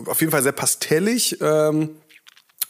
[0.06, 1.40] auf jeden Fall sehr pastellig.
[1.42, 1.98] Ähm,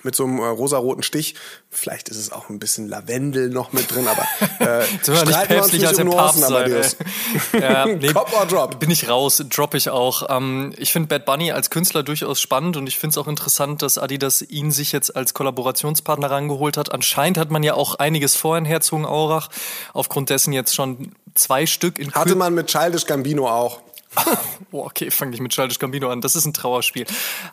[0.08, 1.36] mit so einem äh, rosaroten Stich.
[1.70, 4.24] Vielleicht ist es auch ein bisschen Lavendel noch mit drin, aber
[4.82, 6.96] äh, streiten wir uns nicht als um Nuancen, Amadeus.
[7.54, 8.80] ja, nee, Cop or Drop?
[8.80, 10.30] Bin ich raus, drop ich auch.
[10.30, 13.82] Ähm, ich finde Bad Bunny als Künstler durchaus spannend und ich finde es auch interessant,
[13.82, 16.94] dass Adidas ihn sich jetzt als Kollaborationspartner rangeholt hat.
[16.94, 19.50] Anscheinend hat man ja auch einiges vor in Herzogenaurach,
[19.92, 23.82] aufgrund dessen jetzt schon zwei Stück in Hatte man mit Childish Gambino auch.
[24.72, 26.22] Boah, okay, fang nicht mit Childish Gambino an.
[26.22, 27.06] Das ist ein Trauerspiel.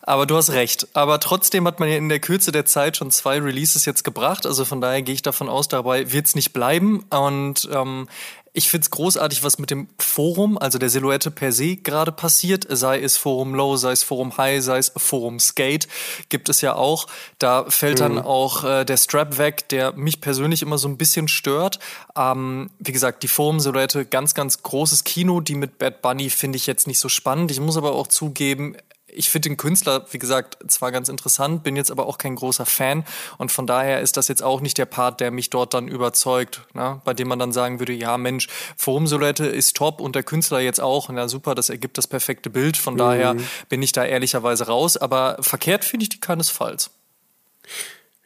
[0.03, 0.88] Aber du hast recht.
[0.94, 4.46] Aber trotzdem hat man ja in der Kürze der Zeit schon zwei Releases jetzt gebracht.
[4.46, 7.05] Also von daher gehe ich davon aus, dabei wird es nicht bleiben.
[7.11, 8.09] Und ähm,
[8.56, 12.64] ich find's großartig, was mit dem Forum, also der Silhouette per se gerade passiert.
[12.68, 15.88] Sei es Forum Low, sei es Forum High, sei es Forum Skate,
[16.28, 17.08] gibt es ja auch.
[17.40, 18.18] Da fällt dann mhm.
[18.20, 21.80] auch äh, der Strap weg, der mich persönlich immer so ein bisschen stört.
[22.16, 25.40] Ähm, wie gesagt, die Forum-Silhouette, ganz, ganz großes Kino.
[25.40, 27.50] Die mit Bad Bunny finde ich jetzt nicht so spannend.
[27.50, 28.76] Ich muss aber auch zugeben,
[29.14, 32.66] ich finde den Künstler, wie gesagt, zwar ganz interessant, bin jetzt aber auch kein großer
[32.66, 33.05] Fan
[33.38, 36.62] und von daher ist das jetzt auch nicht der Part, der mich dort dann überzeugt,
[36.74, 37.00] ne?
[37.05, 40.81] bei dem man dann sagen würde, ja Mensch, Forum-Silhouette ist top und der Künstler jetzt
[40.81, 42.98] auch, na super, das ergibt das perfekte Bild, von mhm.
[42.98, 43.37] daher
[43.68, 46.90] bin ich da ehrlicherweise raus, aber verkehrt finde ich die keinesfalls.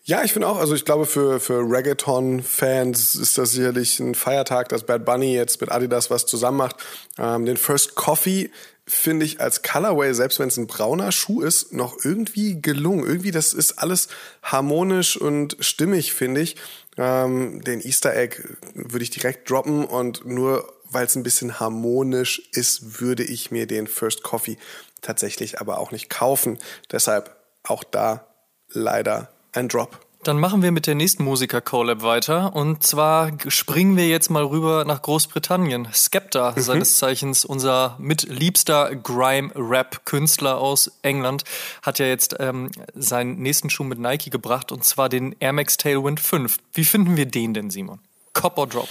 [0.08, 4.70] Ja, ich finde auch, also ich glaube, für, für Reggaeton-Fans ist das sicherlich ein Feiertag,
[4.70, 6.76] dass Bad Bunny jetzt mit Adidas was zusammen macht.
[7.18, 8.50] Ähm, den First Coffee
[8.88, 13.06] finde ich als Colorway, selbst wenn es ein brauner Schuh ist, noch irgendwie gelungen.
[13.06, 14.08] Irgendwie, das ist alles
[14.42, 16.56] harmonisch und stimmig, finde ich.
[16.96, 18.42] Ähm, den Easter Egg
[18.74, 23.66] würde ich direkt droppen und nur weil es ein bisschen harmonisch ist, würde ich mir
[23.66, 24.56] den First Coffee
[25.02, 26.58] tatsächlich aber auch nicht kaufen.
[26.90, 28.26] Deshalb auch da
[28.70, 30.07] leider ein Drop.
[30.24, 32.54] Dann machen wir mit der nächsten Musiker-Collab weiter.
[32.54, 35.88] Und zwar springen wir jetzt mal rüber nach Großbritannien.
[35.92, 36.60] Skepta, mhm.
[36.60, 41.44] seines Zeichens unser mitliebster Grime-Rap-Künstler aus England,
[41.82, 45.76] hat ja jetzt ähm, seinen nächsten Schuh mit Nike gebracht, und zwar den Air Max
[45.76, 46.58] Tailwind 5.
[46.72, 48.00] Wie finden wir den denn, Simon?
[48.32, 48.88] Cop or Drop?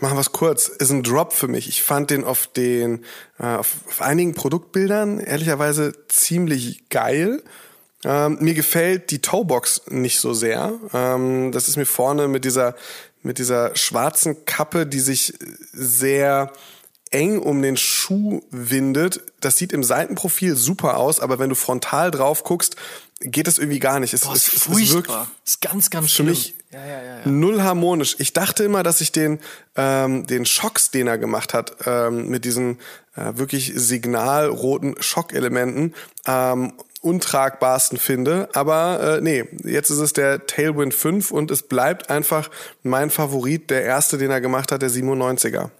[0.00, 0.68] Machen wir es kurz.
[0.68, 1.68] Ist ein Drop für mich.
[1.68, 3.04] Ich fand den auf den,
[3.38, 7.42] äh, auf, auf einigen Produktbildern ehrlicherweise ziemlich geil.
[8.04, 10.74] Ähm, mir gefällt die Toebox nicht so sehr.
[10.92, 12.74] Ähm, das ist mir vorne mit dieser,
[13.22, 15.34] mit dieser schwarzen Kappe, die sich
[15.72, 16.52] sehr
[17.10, 19.20] eng um den Schuh windet.
[19.40, 22.76] Das sieht im Seitenprofil super aus, aber wenn du frontal drauf guckst,
[23.20, 24.12] geht das irgendwie gar nicht.
[24.12, 25.10] Es, Boah, es, es, es wirkt
[25.44, 28.16] ist ganz, ganz für mich ja, ja, ja, null harmonisch.
[28.18, 29.40] Ich dachte immer, dass ich den
[29.76, 32.78] ähm, den Schocks, den er gemacht hat, ähm, mit diesen
[33.14, 35.94] äh, wirklich signalroten Schockelementen
[36.26, 36.72] ähm,
[37.06, 38.48] untragbarsten finde.
[38.52, 42.50] Aber äh, nee, jetzt ist es der Tailwind 5 und es bleibt einfach
[42.82, 45.70] mein Favorit, der erste, den er gemacht hat, der 97er.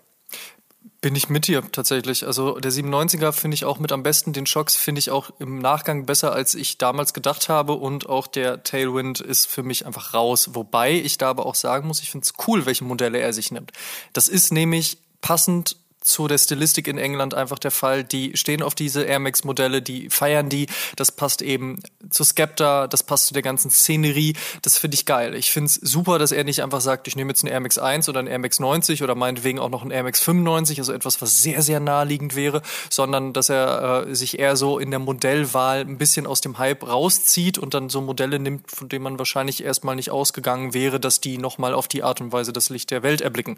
[1.01, 2.27] Bin ich mit dir tatsächlich.
[2.27, 4.33] Also der 97er finde ich auch mit am besten.
[4.33, 7.75] Den Shocks finde ich auch im Nachgang besser, als ich damals gedacht habe.
[7.75, 10.51] Und auch der Tailwind ist für mich einfach raus.
[10.55, 13.51] Wobei ich da aber auch sagen muss, ich finde es cool, welche Modelle er sich
[13.51, 13.73] nimmt.
[14.15, 18.05] Das ist nämlich passend zu der Stilistik in England einfach der Fall.
[18.05, 20.69] Die stehen auf diese Air Max Modelle, die feiern die.
[20.95, 24.35] Das passt eben zu Skepta, das passt zu der ganzen Szenerie.
[24.62, 25.35] Das finde ich geil.
[25.35, 27.79] Ich finde es super, dass er nicht einfach sagt, ich nehme jetzt einen Air Max
[27.79, 30.92] 1 oder einen Air Max 90 oder meinetwegen auch noch einen Air Max 95, also
[30.92, 35.01] etwas, was sehr, sehr naheliegend wäre, sondern dass er äh, sich eher so in der
[35.01, 39.19] Modellwahl ein bisschen aus dem Hype rauszieht und dann so Modelle nimmt, von denen man
[39.19, 42.92] wahrscheinlich erstmal nicht ausgegangen wäre, dass die nochmal auf die Art und Weise das Licht
[42.92, 43.57] der Welt erblicken.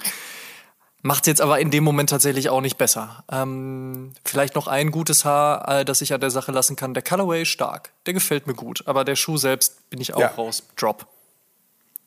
[1.03, 3.23] Macht jetzt aber in dem Moment tatsächlich auch nicht besser.
[3.31, 6.93] Ähm, vielleicht noch ein gutes Haar, äh, das ich an der Sache lassen kann.
[6.93, 7.93] Der Colorway ist stark.
[8.07, 8.83] Der gefällt mir gut.
[8.87, 10.29] Aber der Schuh selbst bin ich auch ja.
[10.29, 10.65] raus.
[10.77, 11.07] Drop.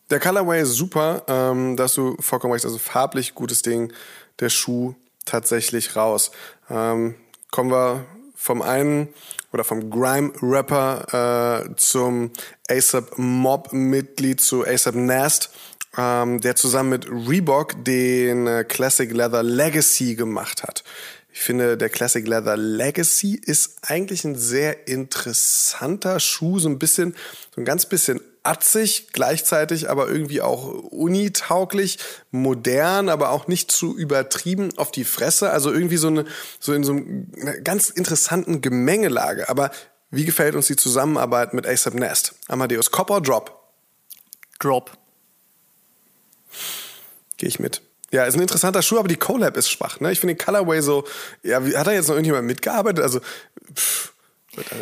[0.09, 3.93] Der Colorway ist super, ähm, dass du vollkommen recht, also farblich gutes Ding,
[4.39, 4.93] der Schuh
[5.25, 6.31] tatsächlich raus.
[6.69, 7.15] Ähm,
[7.49, 9.07] kommen wir vom einen
[9.53, 12.31] oder vom Grime-Rapper äh, zum
[12.69, 15.51] ASAP Mob-Mitglied zu ASAP Nast,
[15.97, 20.83] ähm, der zusammen mit Reebok den äh, Classic Leather Legacy gemacht hat.
[21.33, 27.15] Ich finde, der Classic Leather Legacy ist eigentlich ein sehr interessanter Schuh, so ein bisschen,
[27.55, 31.99] so ein ganz bisschen atzig, gleichzeitig aber irgendwie auch unitauglich,
[32.31, 35.51] modern, aber auch nicht zu übertrieben auf die Fresse.
[35.51, 36.25] Also irgendwie so eine,
[36.59, 39.47] so in so einer ganz interessanten Gemengelage.
[39.47, 39.71] Aber
[40.09, 42.35] wie gefällt uns die Zusammenarbeit mit ASAP Nest?
[42.49, 43.57] Amadeus, Cop or Drop?
[44.59, 44.91] Drop.
[47.41, 47.81] Gehe ich mit.
[48.11, 49.99] Ja, ist ein interessanter Schuh, aber die Collab ist schwach.
[49.99, 50.11] Ne?
[50.11, 51.05] Ich finde den Colorway so,
[51.41, 53.03] ja, wie, hat da jetzt noch irgendjemand mitgearbeitet?
[53.03, 53.19] Also,
[53.73, 54.13] pff,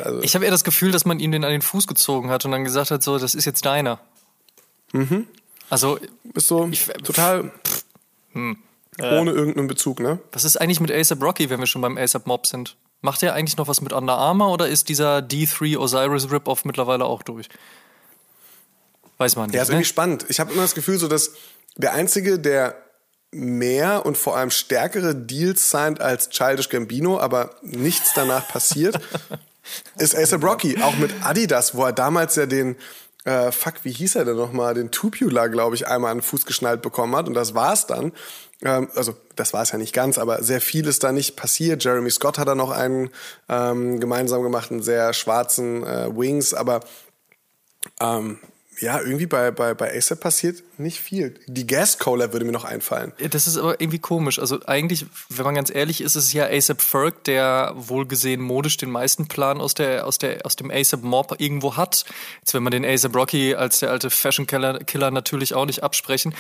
[0.04, 2.43] also ich habe eher das Gefühl, dass man ihm den an den Fuß gezogen hat
[2.43, 4.02] und dann gesagt hat, so, das ist jetzt deiner.
[4.91, 5.26] Mhm.
[5.69, 7.86] Also, bist so ich, total pff,
[8.34, 8.58] hm,
[9.02, 10.19] ohne äh, irgendeinen Bezug, ne?
[10.34, 12.76] Was ist eigentlich mit ASAP Rocky, wenn wir schon beim ASAP Mob sind?
[13.00, 17.06] Macht er eigentlich noch was mit Under Armour oder ist dieser D3 Osiris Rip-Off mittlerweile
[17.06, 17.48] auch durch?
[19.17, 19.56] Weiß man nicht.
[19.56, 19.76] Ja, ist ne?
[19.76, 20.26] irgendwie spannend.
[20.28, 21.32] Ich habe immer das Gefühl, so dass
[21.80, 22.76] der Einzige, der
[23.32, 29.00] mehr und vor allem stärkere Deals signed als Childish Gambino, aber nichts danach passiert,
[29.98, 30.82] ist ASAP Rocky.
[30.82, 32.76] Auch mit Adidas, wo er damals ja den,
[33.24, 36.46] äh, fuck, wie hieß er denn nochmal, den Tubular, glaube ich, einmal an den Fuß
[36.46, 38.12] geschnallt bekommen hat und das war's dann.
[38.62, 41.84] Ähm, also das war es ja nicht ganz, aber sehr viel ist da nicht passiert.
[41.84, 43.10] Jeremy Scott hat da noch einen
[43.48, 46.82] ähm, gemeinsam gemacht, einen sehr schwarzen äh, Wings, aber
[48.02, 48.39] ähm,
[48.82, 51.36] ja, irgendwie bei, bei, bei ASAP passiert nicht viel.
[51.48, 53.12] Die Gas Cola würde mir noch einfallen.
[53.30, 54.39] Das ist aber irgendwie komisch.
[54.39, 58.78] Also eigentlich, wenn man ganz ehrlich ist, ist es ja ASAP Ferg, der wohlgesehen modisch
[58.78, 62.06] den meisten Plan aus, der, aus, der, aus dem ASAP Mob irgendwo hat.
[62.39, 65.84] Jetzt will man den ASAP Rocky als der alte Fashion Killer, Killer natürlich auch nicht
[65.84, 66.34] absprechen.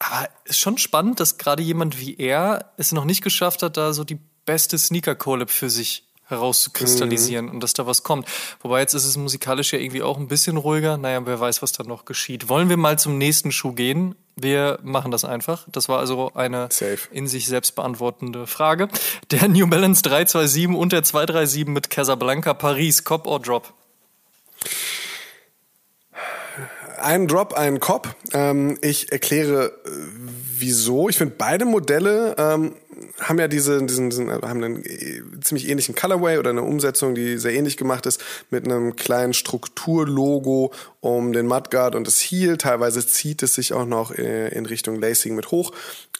[0.00, 3.92] Aber ist schon spannend, dass gerade jemand wie er es noch nicht geschafft hat, da
[3.92, 7.52] so die beste Sneaker-Collab für sich herauszukristallisieren mhm.
[7.52, 8.26] und dass da was kommt.
[8.62, 10.96] Wobei jetzt ist es musikalisch ja irgendwie auch ein bisschen ruhiger.
[10.96, 12.48] Naja, wer weiß, was da noch geschieht.
[12.48, 14.14] Wollen wir mal zum nächsten Schuh gehen?
[14.36, 15.66] Wir machen das einfach.
[15.70, 16.98] Das war also eine Safe.
[17.10, 18.88] in sich selbst beantwortende Frage.
[19.30, 23.74] Der New Balance 327 und der 237 mit Casablanca Paris, Cop or Drop?
[27.00, 28.14] Ein Drop, ein Cop.
[28.32, 29.90] Ähm, ich erkläre äh,
[30.58, 31.08] wieso.
[31.08, 32.74] Ich finde beide Modelle ähm,
[33.20, 37.38] haben ja diese, diesen, diesen, haben einen äh, ziemlich ähnlichen Colorway oder eine Umsetzung, die
[37.38, 42.58] sehr ähnlich gemacht ist, mit einem kleinen Strukturlogo um den Mudguard und das Heel.
[42.58, 45.72] Teilweise zieht es sich auch noch äh, in Richtung Lacing mit hoch.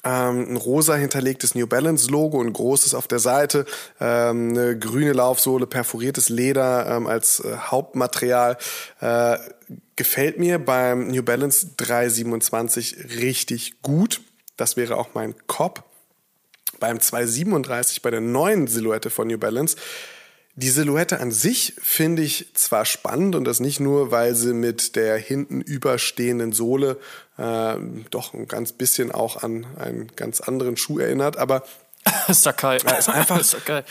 [0.02, 3.66] Ähm, ein rosa hinterlegtes New Balance Logo, ein großes auf der Seite,
[4.00, 8.56] ähm, eine grüne Laufsohle, perforiertes Leder ähm, als äh, Hauptmaterial.
[9.00, 9.36] Äh,
[10.00, 14.22] gefällt mir beim New Balance 327 richtig gut.
[14.56, 15.84] Das wäre auch mein Cop
[16.78, 19.76] beim 237 bei der neuen Silhouette von New Balance.
[20.54, 24.96] Die Silhouette an sich finde ich zwar spannend und das nicht nur, weil sie mit
[24.96, 26.98] der hinten überstehenden Sohle
[27.36, 27.74] äh,
[28.10, 31.62] doch ein ganz bisschen auch an einen ganz anderen Schuh erinnert, aber
[32.30, 32.76] Sakai.
[32.98, 33.84] ist einfach, Sakai.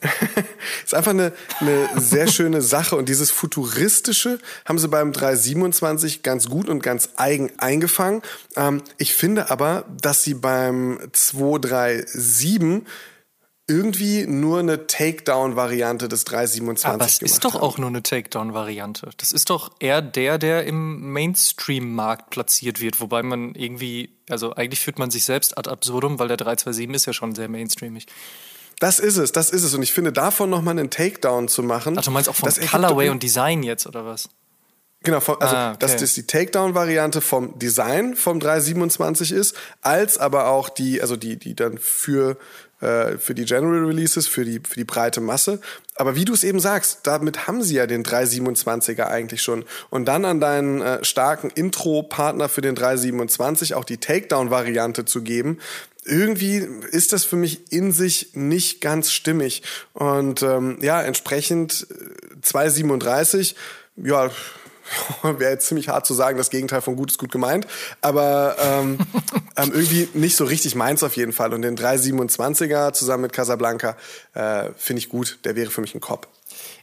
[0.84, 6.48] ist einfach eine, eine sehr schöne Sache und dieses futuristische haben sie beim 327 ganz
[6.48, 8.22] gut und ganz eigen eingefangen.
[8.56, 12.84] Ähm, ich finde aber, dass sie beim 237
[13.68, 17.62] irgendwie nur eine Takedown-Variante des 327 Aber es ist doch haben.
[17.62, 19.10] auch nur eine Takedown-Variante.
[19.16, 24.80] Das ist doch eher der, der im Mainstream-Markt platziert wird, wobei man irgendwie, also eigentlich
[24.80, 28.06] führt man sich selbst ad absurdum, weil der 327 ist ja schon sehr mainstreamig.
[28.78, 29.74] Das ist es, das ist es.
[29.74, 31.96] Und ich finde, davon nochmal einen Takedown zu machen.
[31.98, 34.28] Ach, du meinst auch vom Colorway und Design jetzt, oder was?
[35.06, 35.78] Genau, also ah, okay.
[35.78, 41.36] dass das die Takedown-Variante vom Design vom 327 ist, als aber auch die, also die,
[41.36, 42.36] die dann für,
[42.80, 45.60] äh, für die General Releases, für die, für die breite Masse.
[45.94, 49.64] Aber wie du es eben sagst, damit haben sie ja den 327er eigentlich schon.
[49.90, 55.60] Und dann an deinen äh, starken Intro-Partner für den 327 auch die Takedown-Variante zu geben,
[56.06, 59.62] irgendwie ist das für mich in sich nicht ganz stimmig.
[59.92, 61.86] Und ähm, ja, entsprechend
[62.42, 63.56] 237,
[64.04, 64.30] äh, ja,
[65.22, 67.66] wäre jetzt ziemlich hart zu sagen, das Gegenteil von gut ist gut gemeint,
[68.00, 68.98] aber ähm,
[69.56, 71.52] ähm, irgendwie nicht so richtig meins auf jeden Fall.
[71.52, 73.96] Und den 327er zusammen mit Casablanca
[74.34, 76.28] äh, finde ich gut, der wäre für mich ein Kopf.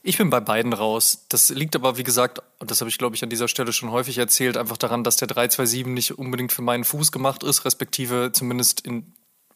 [0.05, 1.25] Ich bin bei beiden raus.
[1.29, 3.89] Das liegt aber, wie gesagt, und das habe ich, glaube ich, an dieser Stelle schon
[3.89, 8.31] häufig erzählt, einfach daran, dass der 327 nicht unbedingt für meinen Fuß gemacht ist, respektive
[8.33, 9.13] zumindest in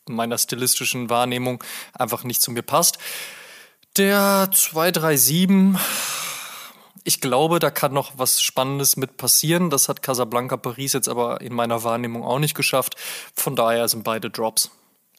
[0.07, 2.97] meiner stilistischen Wahrnehmung einfach nicht zu mir passt.
[3.97, 5.77] Der 237
[7.03, 9.69] Ich glaube, da kann noch was Spannendes mit passieren.
[9.69, 12.95] Das hat Casablanca Paris jetzt aber in meiner Wahrnehmung auch nicht geschafft.
[13.35, 14.71] Von daher sind beide Drops.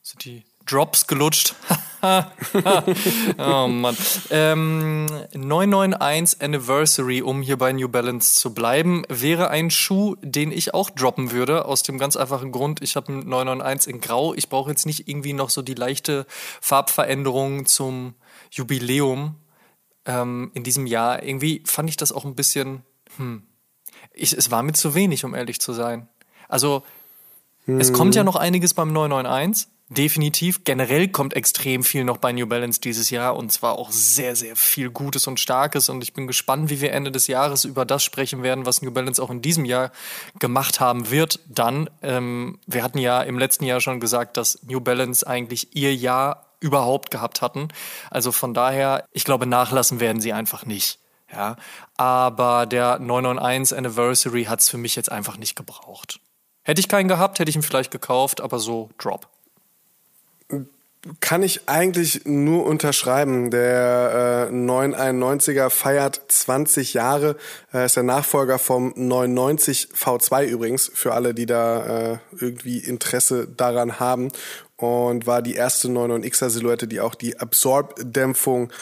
[0.02, 1.54] Sind die Drops gelutscht?
[3.38, 3.96] oh Mann.
[4.30, 10.74] Ähm, 991 Anniversary, um hier bei New Balance zu bleiben, wäre ein Schuh, den ich
[10.74, 11.64] auch droppen würde.
[11.64, 14.34] Aus dem ganz einfachen Grund, ich habe einen 991 in Grau.
[14.34, 16.26] Ich brauche jetzt nicht irgendwie noch so die leichte
[16.60, 18.14] Farbveränderung zum
[18.50, 19.36] Jubiläum
[20.06, 21.22] ähm, in diesem Jahr.
[21.22, 22.82] Irgendwie fand ich das auch ein bisschen,
[23.16, 23.42] hm,
[24.12, 26.08] ich, es war mir zu wenig, um ehrlich zu sein.
[26.48, 26.82] Also,
[27.66, 27.80] hm.
[27.80, 29.68] es kommt ja noch einiges beim 991.
[29.90, 30.64] Definitiv.
[30.64, 34.54] Generell kommt extrem viel noch bei New Balance dieses Jahr und zwar auch sehr, sehr
[34.54, 35.88] viel Gutes und Starkes.
[35.88, 38.90] Und ich bin gespannt, wie wir Ende des Jahres über das sprechen werden, was New
[38.90, 39.90] Balance auch in diesem Jahr
[40.38, 41.40] gemacht haben wird.
[41.48, 45.94] Dann, ähm, wir hatten ja im letzten Jahr schon gesagt, dass New Balance eigentlich ihr
[45.94, 47.68] Jahr überhaupt gehabt hatten.
[48.10, 50.98] Also von daher, ich glaube, nachlassen werden sie einfach nicht.
[51.32, 51.56] Ja,
[51.96, 56.20] aber der 991 Anniversary hat es für mich jetzt einfach nicht gebraucht.
[56.62, 59.28] Hätte ich keinen gehabt, hätte ich ihn vielleicht gekauft, aber so Drop
[61.20, 63.50] kann ich eigentlich nur unterschreiben.
[63.50, 67.36] Der äh, 991er feiert 20 Jahre,
[67.72, 73.46] äh, ist der Nachfolger vom 990 V2 übrigens, für alle, die da äh, irgendwie Interesse
[73.46, 74.28] daran haben.
[74.76, 78.72] Und war die erste 99er Silhouette, die auch die Absorb-Dämpfung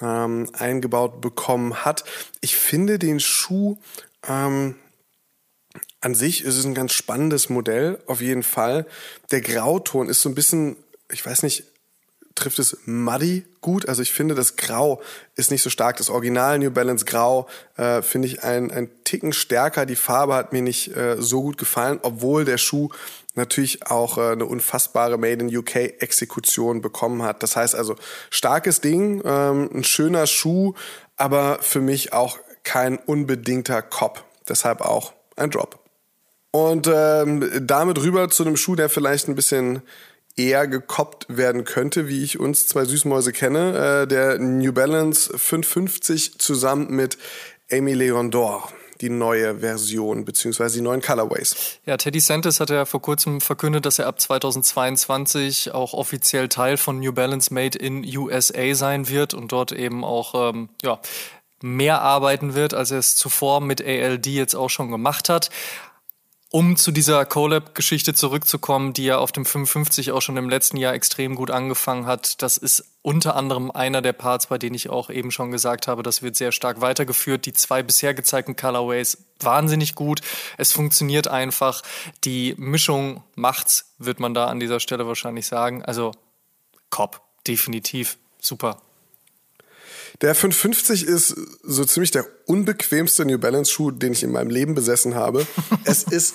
[0.00, 2.04] ähm, eingebaut bekommen hat.
[2.40, 3.78] Ich finde den Schuh
[4.28, 4.76] ähm,
[6.00, 8.86] an sich ist es ein ganz spannendes Modell, auf jeden Fall.
[9.30, 10.76] Der Grauton ist so ein bisschen
[11.10, 11.64] ich weiß nicht,
[12.34, 13.88] trifft es muddy gut.
[13.88, 15.00] Also ich finde, das Grau
[15.36, 15.96] ist nicht so stark.
[15.96, 19.86] Das Original New Balance Grau äh, finde ich ein, ein Ticken stärker.
[19.86, 22.88] Die Farbe hat mir nicht äh, so gut gefallen, obwohl der Schuh
[23.34, 27.42] natürlich auch äh, eine unfassbare Made in UK Exekution bekommen hat.
[27.42, 27.96] Das heißt also
[28.30, 30.74] starkes Ding, ähm, ein schöner Schuh,
[31.16, 34.24] aber für mich auch kein unbedingter Cop.
[34.48, 35.78] Deshalb auch ein Drop.
[36.50, 39.82] Und ähm, damit rüber zu einem Schuh, der vielleicht ein bisschen
[40.36, 44.02] eher gekoppt werden könnte, wie ich uns zwei Süßmäuse kenne.
[44.02, 47.18] Äh, der New Balance 550 zusammen mit
[47.70, 48.68] Amy Leon Dor
[49.00, 51.78] die neue Version beziehungsweise die neuen Colorways.
[51.84, 56.76] Ja, Teddy Santis hat ja vor kurzem verkündet, dass er ab 2022 auch offiziell Teil
[56.76, 61.00] von New Balance Made in USA sein wird und dort eben auch ähm, ja,
[61.60, 65.50] mehr arbeiten wird, als er es zuvor mit ALD jetzt auch schon gemacht hat.
[66.54, 70.94] Um zu dieser Colab-Geschichte zurückzukommen, die ja auf dem 55 auch schon im letzten Jahr
[70.94, 75.10] extrem gut angefangen hat, das ist unter anderem einer der Parts, bei denen ich auch
[75.10, 77.44] eben schon gesagt habe, das wird sehr stark weitergeführt.
[77.46, 80.20] Die zwei bisher gezeigten Colorways wahnsinnig gut.
[80.56, 81.82] Es funktioniert einfach.
[82.22, 85.84] Die Mischung macht's, wird man da an dieser Stelle wahrscheinlich sagen.
[85.84, 86.12] Also,
[86.88, 88.80] Cop, definitiv super.
[90.20, 94.74] Der 550 ist so ziemlich der unbequemste New Balance Schuh, den ich in meinem Leben
[94.74, 95.46] besessen habe.
[95.84, 96.34] es ist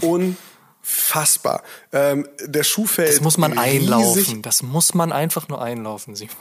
[0.00, 1.62] unfassbar.
[1.92, 3.14] Ähm, der Schuh fällt.
[3.14, 3.82] Das muss man riesig.
[3.82, 4.42] einlaufen.
[4.42, 6.36] Das muss man einfach nur einlaufen, Simon.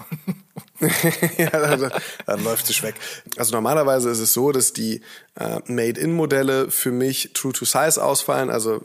[1.38, 1.92] ja, dann,
[2.26, 2.96] dann läuft es weg.
[3.38, 5.02] Also normalerweise ist es so, dass die
[5.36, 8.50] äh, Made-in-Modelle für mich True to Size ausfallen.
[8.50, 8.82] Also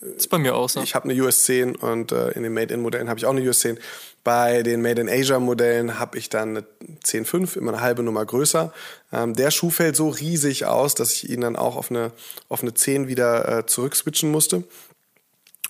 [0.00, 0.82] ist bei mir auch so.
[0.82, 3.60] Ich habe eine US 10 und äh, in den Made-in-Modellen habe ich auch eine US
[3.60, 3.78] 10.
[4.24, 6.66] Bei den Made in Asia Modellen habe ich dann eine
[7.04, 8.72] 10.5, immer eine halbe Nummer größer.
[9.12, 12.10] Ähm, der Schuh fällt so riesig aus, dass ich ihn dann auch auf eine,
[12.48, 14.64] auf eine 10 wieder äh, zurückswitchen musste.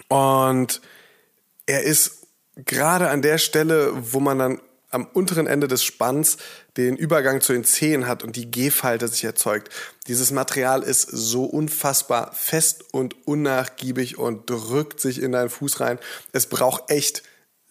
[0.09, 0.81] Und
[1.67, 4.61] er ist gerade an der Stelle, wo man dann
[4.91, 6.37] am unteren Ende des Spanns
[6.77, 9.71] den Übergang zu den Zehen hat und die G-Falte sich erzeugt.
[10.07, 15.99] Dieses Material ist so unfassbar fest und unnachgiebig und drückt sich in deinen Fuß rein.
[16.33, 17.23] Es braucht echt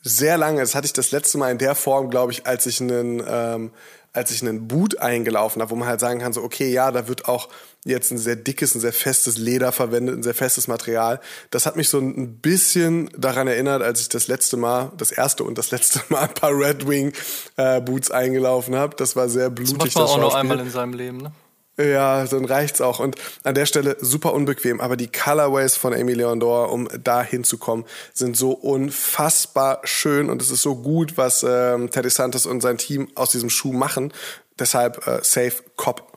[0.02, 0.62] sehr lange.
[0.62, 3.72] Das hatte ich das letzte Mal in der Form, glaube ich, als ich einen, ähm,
[4.16, 7.08] als ich einen Boot eingelaufen habe, wo man halt sagen kann, so, okay, ja, da
[7.08, 7.50] wird auch
[7.84, 11.20] jetzt ein sehr dickes, ein sehr festes Leder verwendet, ein sehr festes Material.
[11.52, 15.44] Das hat mich so ein bisschen daran erinnert, als ich das letzte Mal, das erste
[15.44, 17.14] und das letzte Mal ein paar Red Wing
[17.58, 18.96] äh, Boots eingelaufen habe.
[18.96, 19.78] Das war sehr blutig.
[19.78, 21.32] Das macht man auch noch einmal in seinem Leben, ne?
[21.78, 23.00] Ja, dann reicht's auch.
[23.00, 24.80] Und an der Stelle super unbequem.
[24.80, 30.30] Aber die Colorways von Amy Leondor, um da hinzukommen, sind so unfassbar schön.
[30.30, 33.74] Und es ist so gut, was ähm, Teddy Santos und sein Team aus diesem Schuh
[33.74, 34.14] machen.
[34.58, 36.16] Deshalb äh, Safe Cop.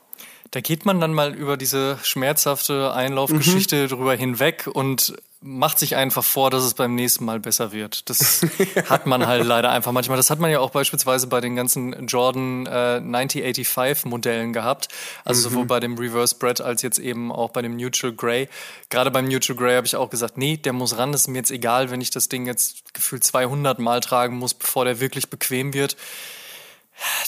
[0.53, 3.88] Da geht man dann mal über diese schmerzhafte Einlaufgeschichte mhm.
[3.88, 8.11] drüber hinweg und macht sich einfach vor, dass es beim nächsten Mal besser wird.
[8.11, 8.44] Das
[8.88, 10.16] hat man halt leider einfach manchmal.
[10.16, 14.88] Das hat man ja auch beispielsweise bei den ganzen Jordan äh, 9085 Modellen gehabt.
[15.24, 15.53] Also mhm.
[15.53, 18.48] sowohl bei dem Reverse Bread als jetzt eben auch bei dem Neutral Grey.
[18.90, 21.12] Gerade beim Neutral Grey habe ich auch gesagt, nee, der muss ran.
[21.12, 24.55] Das ist mir jetzt egal, wenn ich das Ding jetzt gefühlt 200 Mal tragen muss,
[24.55, 25.96] bevor der wirklich bequem wird.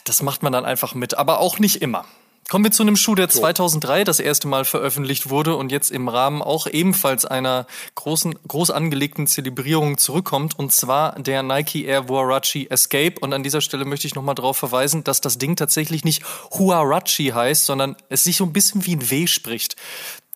[0.04, 1.16] Das macht man dann einfach mit.
[1.16, 2.06] Aber auch nicht immer
[2.50, 6.08] Kommen wir zu einem Schuh, der 2003 das erste Mal veröffentlicht wurde und jetzt im
[6.08, 12.66] Rahmen auch ebenfalls einer großen, groß angelegten Zelebrierung zurückkommt, und zwar der Nike Air Huarachi
[12.68, 13.14] Escape.
[13.20, 17.28] Und an dieser Stelle möchte ich nochmal darauf verweisen, dass das Ding tatsächlich nicht Huarachi
[17.28, 19.76] heißt, sondern es sich so ein bisschen wie ein W spricht.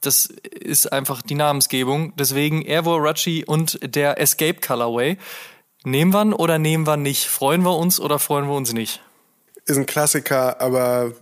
[0.00, 2.14] Das ist einfach die Namensgebung.
[2.14, 5.18] Deswegen Air Huarachi und der Escape Colorway.
[5.82, 7.26] Nehmen wir oder nehmen wir nicht?
[7.26, 9.00] Freuen wir uns oder freuen wir uns nicht?
[9.66, 11.14] Ist ein Klassiker, aber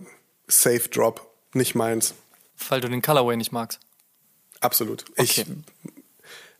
[0.47, 2.13] Safe Drop, nicht meins.
[2.69, 3.79] Weil du den Colorway nicht magst.
[4.59, 5.05] Absolut.
[5.17, 5.23] Okay.
[5.23, 5.45] Ich,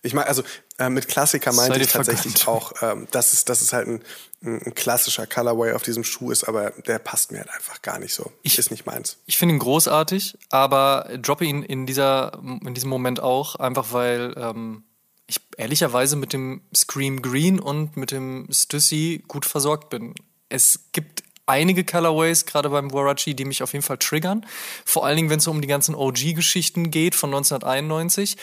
[0.01, 0.43] ich meine, also
[0.77, 2.47] äh, mit Klassiker meinte ich tatsächlich vergönnt.
[2.47, 4.03] auch, ähm, dass, es, dass es halt ein,
[4.41, 8.13] ein klassischer Colorway auf diesem Schuh ist, aber der passt mir halt einfach gar nicht
[8.13, 8.31] so.
[8.41, 9.17] Ich, ist nicht meins.
[9.25, 14.33] Ich finde ihn großartig, aber droppe ihn in, dieser, in diesem Moment auch, einfach weil
[14.35, 14.83] ähm,
[15.27, 20.15] ich ehrlicherweise mit dem Scream Green und mit dem Stussy gut versorgt bin.
[20.49, 24.45] Es gibt einige Colorways, gerade beim Warachi, die mich auf jeden Fall triggern.
[24.85, 28.37] Vor allen Dingen, wenn es um die ganzen OG-Geschichten geht von 1991.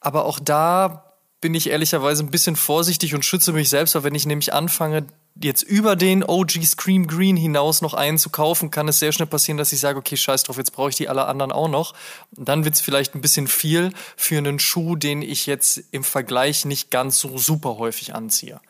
[0.00, 4.14] Aber auch da bin ich ehrlicherweise ein bisschen vorsichtig und schütze mich selbst, weil wenn
[4.14, 5.06] ich nämlich anfange,
[5.42, 9.26] jetzt über den OG Scream Green hinaus noch einen zu kaufen, kann es sehr schnell
[9.26, 11.94] passieren, dass ich sage, okay, scheiß drauf, jetzt brauche ich die alle anderen auch noch.
[12.36, 16.04] Und dann wird es vielleicht ein bisschen viel für einen Schuh, den ich jetzt im
[16.04, 18.60] Vergleich nicht ganz so super häufig anziehe.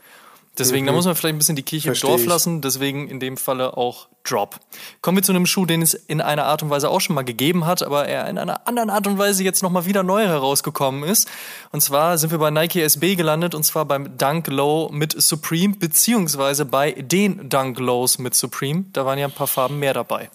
[0.59, 0.89] Deswegen, mhm.
[0.89, 2.61] da muss man vielleicht ein bisschen die Kirche Versteh im Dorf lassen.
[2.61, 4.57] Deswegen in dem Falle auch Drop.
[5.01, 7.23] Kommen wir zu einem Schuh, den es in einer Art und Weise auch schon mal
[7.23, 11.05] gegeben hat, aber er in einer anderen Art und Weise jetzt nochmal wieder neu herausgekommen
[11.05, 11.29] ist.
[11.73, 15.77] Und zwar sind wir bei Nike SB gelandet und zwar beim Dunk Low mit Supreme,
[15.77, 18.85] beziehungsweise bei den Dunk Lows mit Supreme.
[18.93, 20.31] Da waren ja ein paar Farben mehr dabei.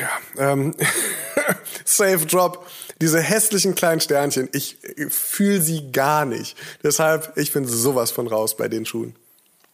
[0.00, 0.74] Ja, ähm,
[1.84, 2.66] Safe Drop
[3.00, 4.78] diese hässlichen kleinen Sternchen, ich
[5.08, 6.56] fühle sie gar nicht.
[6.82, 9.14] Deshalb, ich bin sowas von raus bei den Schuhen.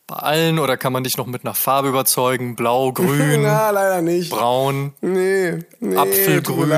[0.07, 2.57] Bei allen oder kann man dich noch mit einer Farbe überzeugen?
[2.57, 3.43] Blau, grün?
[3.43, 4.31] Na, leider nicht.
[4.31, 4.93] Braun?
[5.01, 6.73] Nee, nee Apfelgrün?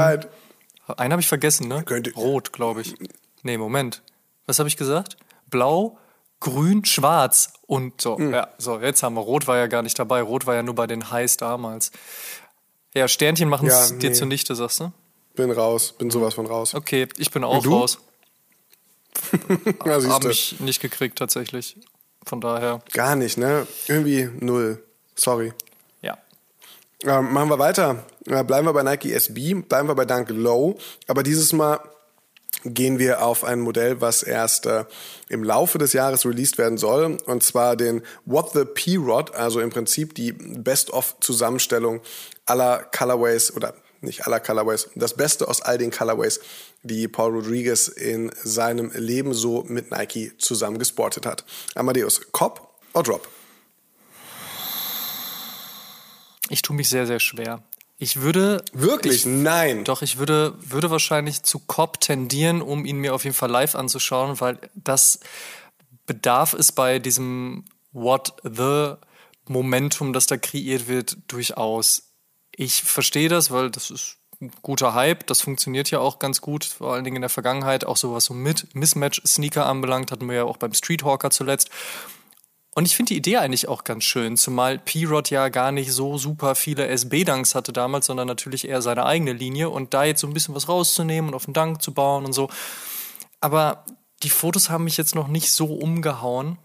[0.97, 1.83] Einen habe ich vergessen, ne?
[1.85, 2.13] Könnte.
[2.15, 2.95] Rot, glaube ich.
[3.43, 4.03] Nee, Moment.
[4.47, 5.17] Was habe ich gesagt?
[5.51, 5.99] Blau,
[6.39, 8.17] grün, schwarz und so.
[8.17, 8.33] Mhm.
[8.33, 9.23] Ja, so, jetzt haben wir.
[9.23, 10.23] Rot war ja gar nicht dabei.
[10.23, 11.91] Rot war ja nur bei den Heiß damals.
[12.95, 14.01] Ja, Sternchen machen es ja, nee.
[14.01, 14.93] dir zunichte, sagst du?
[15.37, 16.75] Bin raus, bin sowas von raus.
[16.75, 17.99] Okay, ich bin auch raus.
[19.85, 21.77] ja, Habe ich nicht gekriegt tatsächlich.
[22.25, 22.83] Von daher.
[22.93, 23.67] Gar nicht, ne?
[23.87, 24.83] Irgendwie null.
[25.15, 25.53] Sorry.
[26.03, 26.19] Ja.
[27.05, 28.05] Ähm, machen wir weiter.
[28.27, 30.79] Äh, bleiben wir bei Nike SB, bleiben wir bei Dunk Low.
[31.07, 31.81] Aber dieses Mal
[32.65, 34.85] gehen wir auf ein Modell, was erst äh,
[35.29, 37.19] im Laufe des Jahres released werden soll.
[37.27, 42.01] Und zwar den What the P-Rod, also im Prinzip die Best-of-Zusammenstellung
[42.47, 46.41] aller Colorways oder nicht aller Colorways, das Beste aus all den Colorways,
[46.83, 51.45] die Paul Rodriguez in seinem Leben so mit Nike zusammen gesportet hat.
[51.75, 53.29] Amadeus, Cop oder Drop?
[56.49, 57.63] Ich tue mich sehr, sehr schwer.
[57.99, 58.63] Ich würde.
[58.73, 59.17] Wirklich?
[59.17, 59.85] Ich, Nein.
[59.85, 63.75] Doch, ich würde, würde wahrscheinlich zu Cop tendieren, um ihn mir auf jeden Fall live
[63.75, 65.21] anzuschauen, weil das
[66.05, 68.95] bedarf es bei diesem What the
[69.49, 72.06] Momentum, das da kreiert wird, durchaus.
[72.59, 75.27] Ich verstehe das, weil das ist ein guter Hype.
[75.27, 77.85] Das funktioniert ja auch ganz gut, vor allen Dingen in der Vergangenheit.
[77.85, 81.69] Auch so was so mit Mismatch-Sneaker anbelangt, hatten wir ja auch beim Streethawker zuletzt.
[82.75, 86.19] Und ich finde die Idee eigentlich auch ganz schön, zumal P-Rod ja gar nicht so
[86.19, 90.27] super viele SB-Dunks hatte damals, sondern natürlich eher seine eigene Linie und da jetzt so
[90.27, 92.51] ein bisschen was rauszunehmen und auf den Dunk zu bauen und so.
[93.41, 93.85] Aber
[94.23, 96.59] die Fotos haben mich jetzt noch nicht so umgehauen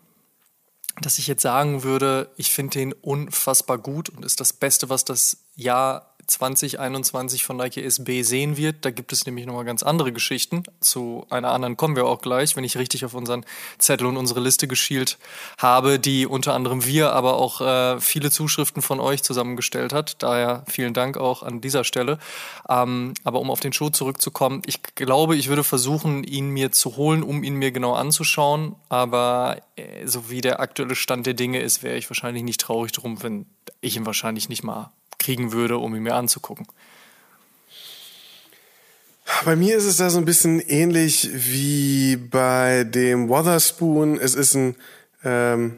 [0.99, 5.05] dass ich jetzt sagen würde, ich finde den unfassbar gut und ist das Beste, was
[5.05, 8.85] das Jahr 2021 von Nike SB sehen wird.
[8.85, 10.63] Da gibt es nämlich nochmal ganz andere Geschichten.
[10.79, 13.45] Zu einer anderen kommen wir auch gleich, wenn ich richtig auf unseren
[13.77, 15.17] Zettel und unsere Liste geschielt
[15.57, 20.23] habe, die unter anderem wir, aber auch äh, viele Zuschriften von euch zusammengestellt hat.
[20.23, 22.17] Daher vielen Dank auch an dieser Stelle.
[22.69, 26.95] Ähm, aber um auf den Show zurückzukommen, ich glaube, ich würde versuchen, ihn mir zu
[26.95, 28.75] holen, um ihn mir genau anzuschauen.
[28.89, 32.91] Aber äh, so wie der aktuelle Stand der Dinge ist, wäre ich wahrscheinlich nicht traurig
[32.93, 33.45] drum, wenn
[33.81, 34.91] ich ihn wahrscheinlich nicht mal
[35.21, 36.67] kriegen würde, um ihn mir anzugucken.
[39.45, 44.19] Bei mir ist es da so ein bisschen ähnlich wie bei dem Wotherspoon.
[44.19, 44.75] Es ist ein
[45.23, 45.77] ähm,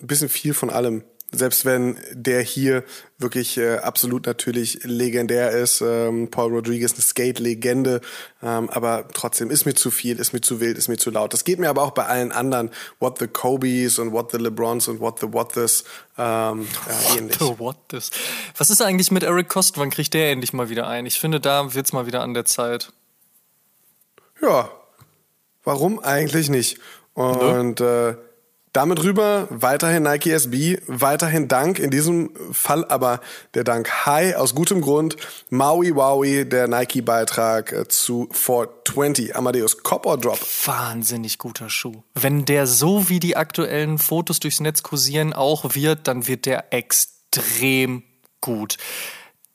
[0.00, 1.02] bisschen viel von allem
[1.34, 2.84] selbst wenn der hier
[3.18, 8.02] wirklich äh, absolut natürlich legendär ist, ähm, Paul Rodriguez eine Skate-Legende,
[8.42, 11.32] ähm, aber trotzdem ist mir zu viel, ist mir zu wild, ist mir zu laut.
[11.32, 12.70] Das geht mir aber auch bei allen anderen,
[13.00, 15.84] What the Kobe's und What the LeBrons und What the What this
[16.18, 17.40] ähm, ja, ähnlich.
[17.40, 18.10] What the What this.
[18.58, 19.78] Was ist eigentlich mit Eric Kost?
[19.78, 21.06] Wann kriegt der endlich mal wieder ein?
[21.06, 22.92] Ich finde, da wird's mal wieder an der Zeit.
[24.42, 24.70] Ja,
[25.64, 26.78] warum eigentlich nicht?
[27.14, 28.16] Und ne?
[28.18, 28.31] äh,
[28.72, 33.20] Damit rüber weiterhin Nike SB, weiterhin Dank, in diesem Fall aber
[33.52, 35.18] der Dank High aus gutem Grund.
[35.50, 39.36] Maui Wowie, der Nike-Beitrag äh, zu 420.
[39.36, 40.38] Amadeus Cop or Drop.
[40.64, 42.02] Wahnsinnig guter Schuh.
[42.14, 46.72] Wenn der so wie die aktuellen Fotos durchs Netz kursieren auch wird, dann wird der
[46.72, 48.04] extrem
[48.40, 48.78] gut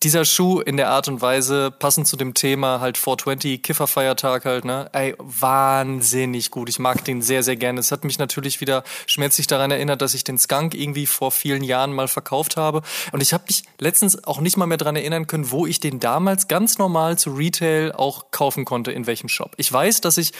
[0.03, 4.63] dieser Schuh in der Art und Weise, passend zu dem Thema halt 420, Kifferfeiertag halt,
[4.63, 4.89] ne?
[4.93, 6.69] Ey, wahnsinnig gut.
[6.69, 7.79] Ich mag den sehr, sehr gerne.
[7.79, 11.63] Es hat mich natürlich wieder schmerzlich daran erinnert, dass ich den Skunk irgendwie vor vielen
[11.63, 12.83] Jahren mal verkauft habe.
[13.11, 15.99] Und ich habe mich letztens auch nicht mal mehr daran erinnern können, wo ich den
[15.99, 19.53] damals ganz normal zu Retail auch kaufen konnte, in welchem Shop.
[19.57, 20.31] Ich weiß, dass ich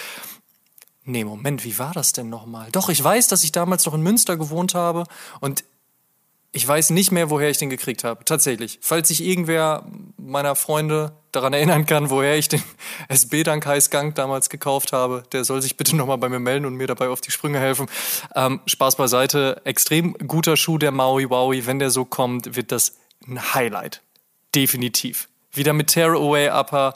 [1.10, 2.68] Nee, Moment, wie war das denn nochmal?
[2.74, 5.05] Doch, ich weiß, dass ich damals noch in Münster gewohnt habe
[5.39, 5.64] und
[6.52, 8.26] ich weiß nicht mehr, woher ich den gekriegt habe.
[8.26, 8.80] Tatsächlich.
[8.82, 9.86] Falls sich irgendwer
[10.18, 12.64] meiner Freunde daran erinnern kann, woher ich den
[13.10, 16.76] SB Dank Heißgang damals gekauft habe, der soll sich bitte nochmal bei mir melden und
[16.76, 17.88] mir dabei auf die Sprünge helfen.
[18.36, 19.62] Ähm, Spaß beiseite.
[19.66, 21.66] Extrem guter Schuh, der Maui Wowie.
[21.66, 24.02] Wenn der so kommt, wird das ein Highlight.
[24.56, 25.28] Definitiv.
[25.52, 26.95] Wieder mit Tearaway Upper.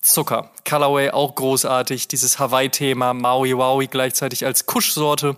[0.00, 0.50] Zucker.
[0.68, 2.08] Colorway auch großartig.
[2.08, 3.14] Dieses Hawaii-Thema.
[3.14, 5.36] Maui Wowie gleichzeitig als Kuschsorte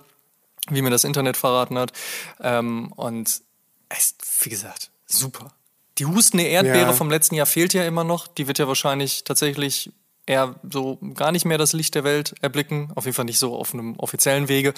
[0.71, 1.93] wie mir das Internet verraten hat.
[2.41, 3.41] Ähm, und
[3.89, 5.53] es, wie gesagt, super.
[5.99, 6.93] Die hustende Erdbeere ja.
[6.93, 8.27] vom letzten Jahr fehlt ja immer noch.
[8.27, 9.93] Die wird ja wahrscheinlich tatsächlich
[10.27, 12.91] eher so gar nicht mehr das Licht der Welt erblicken.
[12.95, 14.73] Auf jeden Fall nicht so auf einem offiziellen Wege.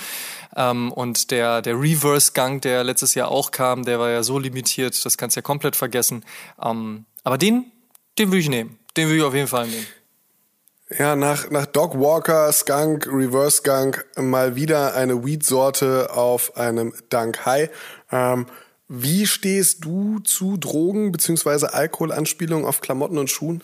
[0.57, 5.05] Ähm, und der, der Reverse-Gang, der letztes Jahr auch kam, der war ja so limitiert,
[5.05, 6.25] das kannst du ja komplett vergessen.
[6.61, 7.71] Ähm, aber den,
[8.19, 8.79] den will ich nehmen.
[8.97, 9.87] Den will ich auf jeden Fall nehmen.
[10.99, 17.47] Ja, nach, nach Dog Walker, Skunk, Reverse Skunk mal wieder eine Weed-Sorte auf einem Dunk
[17.47, 17.71] High.
[18.11, 18.47] Ähm,
[18.89, 21.67] wie stehst du zu Drogen bzw.
[21.67, 23.63] Alkoholanspielungen auf Klamotten und Schuhen?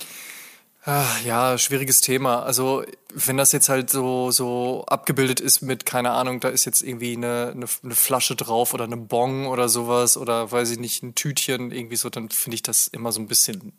[0.85, 2.45] Ach, ja, schwieriges Thema.
[2.45, 6.83] Also wenn das jetzt halt so so abgebildet ist mit keine Ahnung, da ist jetzt
[6.83, 11.03] irgendwie eine, eine, eine Flasche drauf oder eine Bong oder sowas oder weiß ich nicht
[11.03, 13.73] ein Tütchen irgendwie so, dann finde ich das immer so ein bisschen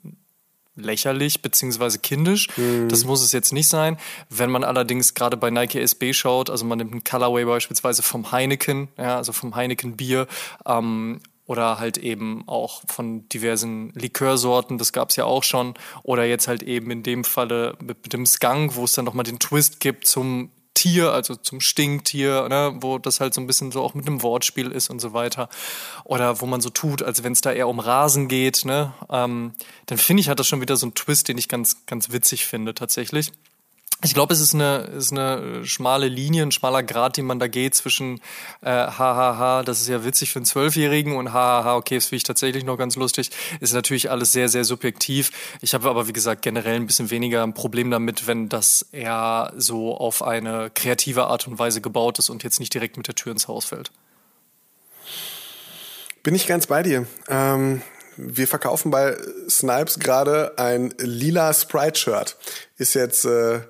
[0.80, 2.48] lächerlich beziehungsweise kindisch.
[2.58, 2.90] Mhm.
[2.90, 3.98] Das muss es jetzt nicht sein.
[4.30, 8.32] Wenn man allerdings gerade bei Nike SB schaut, also man nimmt einen Colorway beispielsweise vom
[8.32, 10.28] Heineken, ja, also vom Heineken Bier,
[10.66, 11.20] ähm,
[11.50, 15.74] oder halt eben auch von diversen Likörsorten, das gab's ja auch schon,
[16.04, 19.24] oder jetzt halt eben in dem Falle mit, mit dem Skunk, wo es dann nochmal
[19.24, 23.70] den Twist gibt zum Tier, also zum Stinktier, ne, wo das halt so ein bisschen
[23.70, 25.50] so auch mit einem Wortspiel ist und so weiter.
[26.06, 29.52] Oder wo man so tut, als wenn es da eher um Rasen geht, ne, ähm,
[29.88, 32.46] dann finde ich, hat das schon wieder so einen Twist, den ich ganz, ganz witzig
[32.46, 33.34] finde tatsächlich.
[34.02, 37.48] Ich glaube, es ist eine, ist eine schmale Linie, ein schmaler Grad, den man da
[37.48, 38.22] geht zwischen
[38.62, 42.24] äh, hahaha, das ist ja witzig für einen Zwölfjährigen und hahaha, okay, das finde ich
[42.24, 43.30] tatsächlich noch ganz lustig.
[43.60, 45.32] Ist natürlich alles sehr, sehr subjektiv.
[45.62, 49.52] Ich habe aber, wie gesagt, generell ein bisschen weniger ein Problem damit, wenn das eher
[49.58, 53.16] so auf eine kreative Art und Weise gebaut ist und jetzt nicht direkt mit der
[53.16, 53.92] Tür ins Haus fällt.
[56.24, 57.06] Bin ich ganz bei dir.
[57.28, 57.82] Ähm
[58.22, 59.16] wir verkaufen bei
[59.50, 62.36] Snipes gerade ein lila Sprite-Shirt.
[62.78, 63.62] Ist jetzt äh,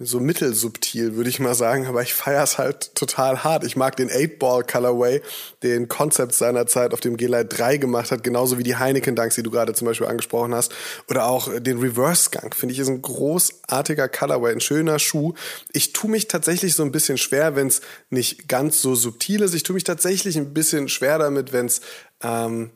[0.00, 3.64] so mittelsubtil, würde ich mal sagen, aber ich feiere es halt total hart.
[3.64, 5.22] Ich mag den 8-Ball Colorway,
[5.62, 9.42] den Concept seinerzeit auf dem G-Lite 3 gemacht hat, genauso wie die Heineken Dunks, die
[9.42, 10.72] du gerade zum Beispiel angesprochen hast,
[11.08, 15.34] oder auch den Reverse Skunk, finde ich, ist ein großartiger Colorway, ein schöner Schuh.
[15.72, 19.54] Ich tue mich tatsächlich so ein bisschen schwer, wenn es nicht ganz so subtil ist.
[19.54, 21.80] Ich tue mich tatsächlich ein bisschen schwer damit, wenn es
[22.22, 22.70] ähm,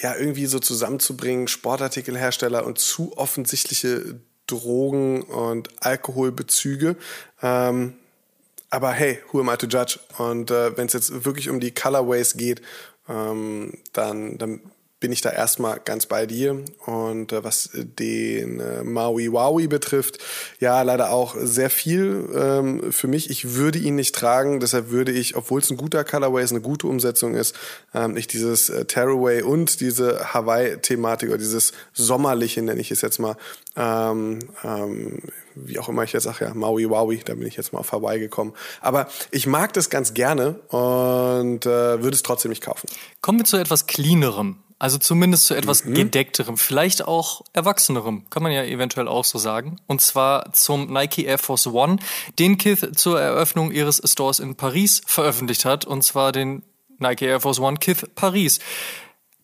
[0.00, 6.96] ja irgendwie so zusammenzubringen, Sportartikelhersteller und zu offensichtliche Drogen- und Alkoholbezüge.
[7.42, 7.94] Ähm,
[8.70, 10.00] aber hey, who am I to judge?
[10.18, 12.60] Und äh, wenn es jetzt wirklich um die Colorways geht,
[13.08, 14.60] ähm, dann, dann
[15.04, 16.64] bin ich da erstmal ganz bei dir.
[16.86, 20.16] Und äh, was den äh, Maui Wowie betrifft,
[20.60, 23.28] ja, leider auch sehr viel ähm, für mich.
[23.28, 26.62] Ich würde ihn nicht tragen, deshalb würde ich, obwohl es ein guter Colorway ist, eine
[26.62, 27.54] gute Umsetzung ist,
[27.92, 33.18] ähm, nicht dieses äh, Tearaway und diese Hawaii-Thematik oder dieses Sommerliche, nenne ich es jetzt
[33.18, 33.36] mal,
[33.76, 35.18] ähm, ähm,
[35.54, 37.92] wie auch immer ich jetzt sage, ja, Maui Wowie, da bin ich jetzt mal auf
[37.92, 38.54] Hawaii gekommen.
[38.80, 42.88] Aber ich mag das ganz gerne und äh, würde es trotzdem nicht kaufen.
[43.20, 44.64] Kommen wir zu etwas cleanerem.
[44.78, 45.94] Also zumindest zu etwas mhm.
[45.94, 49.76] gedeckterem, vielleicht auch erwachsenerem, kann man ja eventuell auch so sagen.
[49.86, 51.98] Und zwar zum Nike Air Force One,
[52.38, 55.84] den Kith zur Eröffnung ihres Stores in Paris veröffentlicht hat.
[55.84, 56.62] Und zwar den
[56.98, 58.58] Nike Air Force One Kith Paris.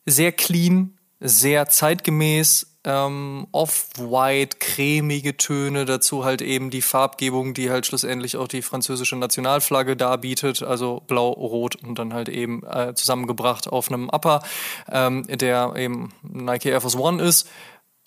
[0.05, 7.87] Sehr clean, sehr zeitgemäß, ähm, off-white, cremige Töne, dazu halt eben die Farbgebung, die halt
[7.87, 13.69] schlussendlich auch die französische Nationalflagge darbietet, also blau, rot und dann halt eben äh, zusammengebracht
[13.69, 14.43] auf einem Upper,
[14.91, 17.49] ähm, der eben Nike Air Force One ist,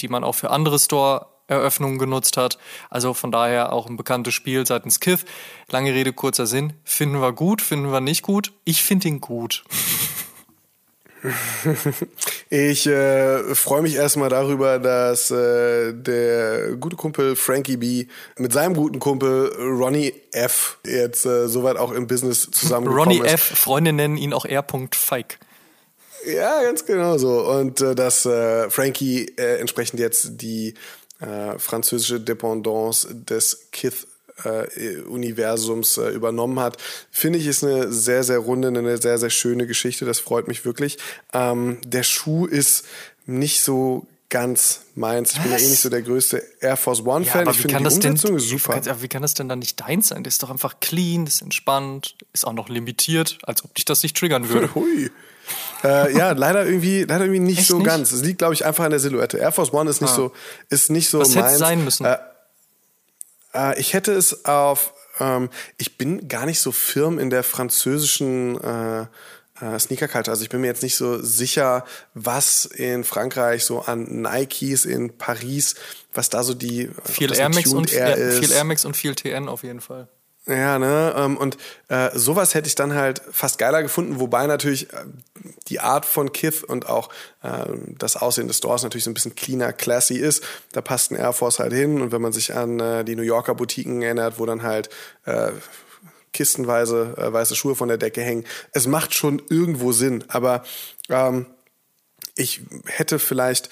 [0.02, 2.58] die man auch für andere Store Eröffnungen genutzt hat.
[2.90, 5.26] Also von daher auch ein bekanntes Spiel seitens Kith.
[5.70, 6.74] Lange Rede, kurzer Sinn.
[6.84, 8.54] Finden wir gut, finden wir nicht gut?
[8.64, 9.64] Ich finde ihn gut.
[12.50, 18.08] Ich äh, freue mich erstmal darüber, dass äh, der gute Kumpel Frankie B
[18.38, 23.34] mit seinem guten Kumpel Ronnie F jetzt äh, soweit auch im Business zusammengekommen Ronnie ist.
[23.34, 23.60] F.
[23.60, 24.66] Freunde nennen ihn auch R.
[24.92, 25.40] Feig.
[26.26, 27.42] Ja, ganz genau so.
[27.50, 30.76] Und äh, dass äh, Frankie äh, entsprechend jetzt die
[31.20, 34.08] äh, französische Dependance des Kith
[35.08, 36.78] Universums äh, übernommen hat,
[37.12, 40.06] finde ich ist eine sehr, sehr runde, eine sehr, sehr schöne Geschichte.
[40.06, 40.98] Das freut mich wirklich.
[41.34, 42.86] Ähm, der Schuh ist
[43.26, 45.34] nicht so ganz meins.
[45.34, 47.42] Ich bin ja eh nicht so der größte Air Force One Fan.
[47.42, 48.82] aber ich finde kann die das denn, Umsetzung ist super.
[48.84, 50.24] Wie, wie kann das denn dann nicht deins sein?
[50.24, 53.86] Das ist doch einfach clean, das ist entspannt, ist auch noch limitiert, als ob dich
[53.86, 54.74] das nicht triggern würde.
[54.76, 55.12] Hui.
[55.84, 57.86] Äh, ja, leider irgendwie, leider irgendwie nicht Echt so nicht?
[57.86, 58.12] ganz.
[58.12, 59.38] Es liegt, glaube ich, einfach an der Silhouette.
[59.38, 60.16] Air Force One ist nicht Ah.
[60.16, 60.32] so,
[60.70, 61.54] ist nicht so Was hätte meins.
[61.54, 62.06] es sein müssen?
[62.06, 62.18] Äh,
[63.54, 68.60] äh, ich hätte es auf, ähm, ich bin gar nicht so firm in der französischen
[68.62, 69.06] äh,
[69.62, 70.32] äh, Sneaker-Culture.
[70.32, 75.18] Also ich bin mir jetzt nicht so sicher, was in Frankreich so an Nikes in
[75.18, 75.76] Paris,
[76.14, 79.16] was da so die ob viel Air Max und Air viel Air Max und viel
[79.16, 80.08] TN auf jeden Fall.
[80.46, 81.14] Ja, ne?
[81.16, 85.06] ähm, Und äh, sowas hätte ich dann halt fast geiler gefunden, wobei natürlich äh,
[85.70, 87.10] die Art von Kith und auch
[87.44, 87.66] äh,
[87.98, 90.44] das Aussehen des Stores natürlich so ein bisschen cleaner, classy ist.
[90.74, 92.02] Da passt ein Air Force halt hin.
[92.02, 94.90] Und wenn man sich an äh, die New Yorker Boutiquen erinnert, wo dann halt
[95.24, 95.52] äh,
[96.34, 100.26] kistenweise äh, weiße Schuhe von der Decke hängen, es macht schon irgendwo Sinn.
[100.28, 100.64] Aber
[101.08, 101.46] ähm,
[102.36, 103.70] ich hätte vielleicht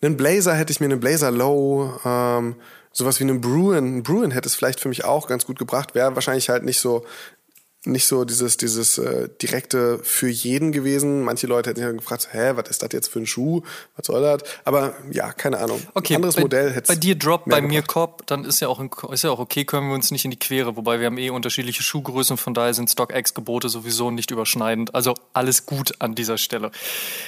[0.00, 2.56] einen Blazer, hätte ich mir einen Blazer Low, ähm,
[2.94, 3.98] sowas wie einen Bruin.
[3.98, 5.94] Ein Bruin hätte es vielleicht für mich auch ganz gut gebracht.
[5.94, 7.04] Wäre wahrscheinlich halt nicht so
[7.86, 11.22] nicht so dieses dieses äh, direkte für jeden gewesen.
[11.22, 13.60] Manche Leute hätten sich dann gefragt, hä, was ist das jetzt für ein Schuh?
[13.96, 14.42] Was soll das?
[14.64, 15.82] Aber ja, keine Ahnung.
[15.92, 17.82] Okay, ein anderes bei, Modell hätte bei dir Drop, bei mir.
[17.82, 20.30] Cop, dann ist ja auch in, ist ja auch okay, können wir uns nicht in
[20.30, 24.94] die Quere, wobei wir haben eh unterschiedliche Schuhgrößen, von daher sind StockX-Gebote sowieso nicht überschneidend.
[24.94, 26.70] Also alles gut an dieser Stelle.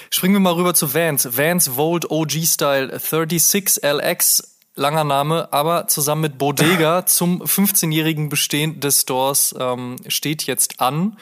[0.09, 1.37] Springen wir mal rüber zu Vans.
[1.37, 4.56] Vans Volt OG Style 36 LX.
[4.79, 11.17] Langer Name, aber zusammen mit Bodega zum 15-jährigen Bestehen des Stores ähm, steht jetzt an.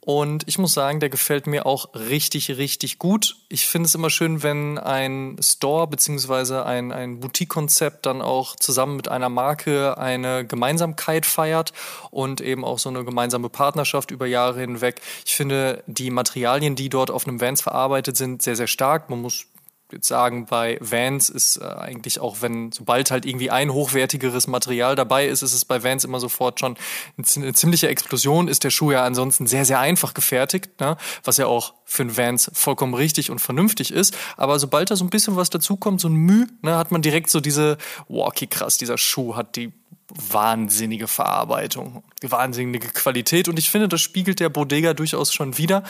[0.00, 3.36] Und ich muss sagen, der gefällt mir auch richtig, richtig gut.
[3.50, 8.96] Ich finde es immer schön, wenn ein Store beziehungsweise ein, ein Boutique-Konzept dann auch zusammen
[8.96, 11.74] mit einer Marke eine Gemeinsamkeit feiert
[12.10, 15.02] und eben auch so eine gemeinsame Partnerschaft über Jahre hinweg.
[15.26, 19.10] Ich finde, die Materialien, die dort auf einem Vans verarbeitet sind, sehr, sehr stark.
[19.10, 19.44] Man muss
[19.92, 24.96] jetzt sagen, bei Vans ist äh, eigentlich auch, wenn sobald halt irgendwie ein hochwertigeres Material
[24.96, 26.76] dabei ist, ist es bei Vans immer sofort schon
[27.16, 28.48] eine zi- eine ziemliche Explosion.
[28.48, 30.96] Ist der Schuh ja ansonsten sehr, sehr einfach gefertigt, ne?
[31.24, 34.16] was ja auch für einen Vans vollkommen richtig und vernünftig ist.
[34.36, 37.30] Aber sobald da so ein bisschen was dazukommt, so ein Müh, ne, hat man direkt
[37.30, 37.78] so diese,
[38.08, 39.72] wow, okay, krass, dieser Schuh hat die
[40.14, 45.82] wahnsinnige Verarbeitung, wahnsinnige Qualität und ich finde, das spiegelt der Bodega durchaus schon wieder.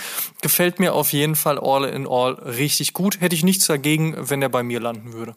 [0.42, 3.20] Gefällt mir auf jeden Fall all in all richtig gut.
[3.20, 5.36] Hätte ich nichts dagegen, wenn er bei mir landen würde.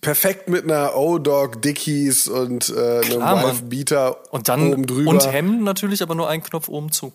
[0.00, 3.44] Perfekt mit einer O-Dog Dickies und äh, einem Klar, Mann.
[3.46, 5.10] Wife Beater Und dann oben drüber.
[5.10, 7.12] und Hemden natürlich, aber nur ein Knopf oben zu.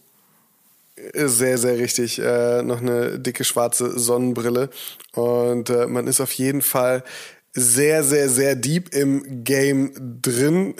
[1.13, 2.19] Sehr, sehr richtig.
[2.19, 4.69] Äh, noch eine dicke schwarze Sonnenbrille.
[5.13, 7.03] Und äh, man ist auf jeden Fall
[7.53, 9.91] sehr, sehr, sehr deep im Game
[10.21, 10.73] drin.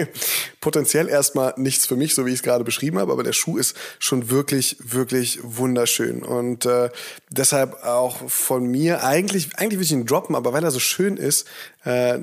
[0.60, 3.58] Potenziell erstmal nichts für mich, so wie ich es gerade beschrieben habe, aber der Schuh
[3.58, 6.22] ist schon wirklich, wirklich wunderschön.
[6.22, 6.90] Und äh,
[7.30, 11.16] deshalb auch von mir, eigentlich, eigentlich will ich ihn droppen, aber weil er so schön
[11.16, 11.48] ist,
[11.84, 12.18] äh,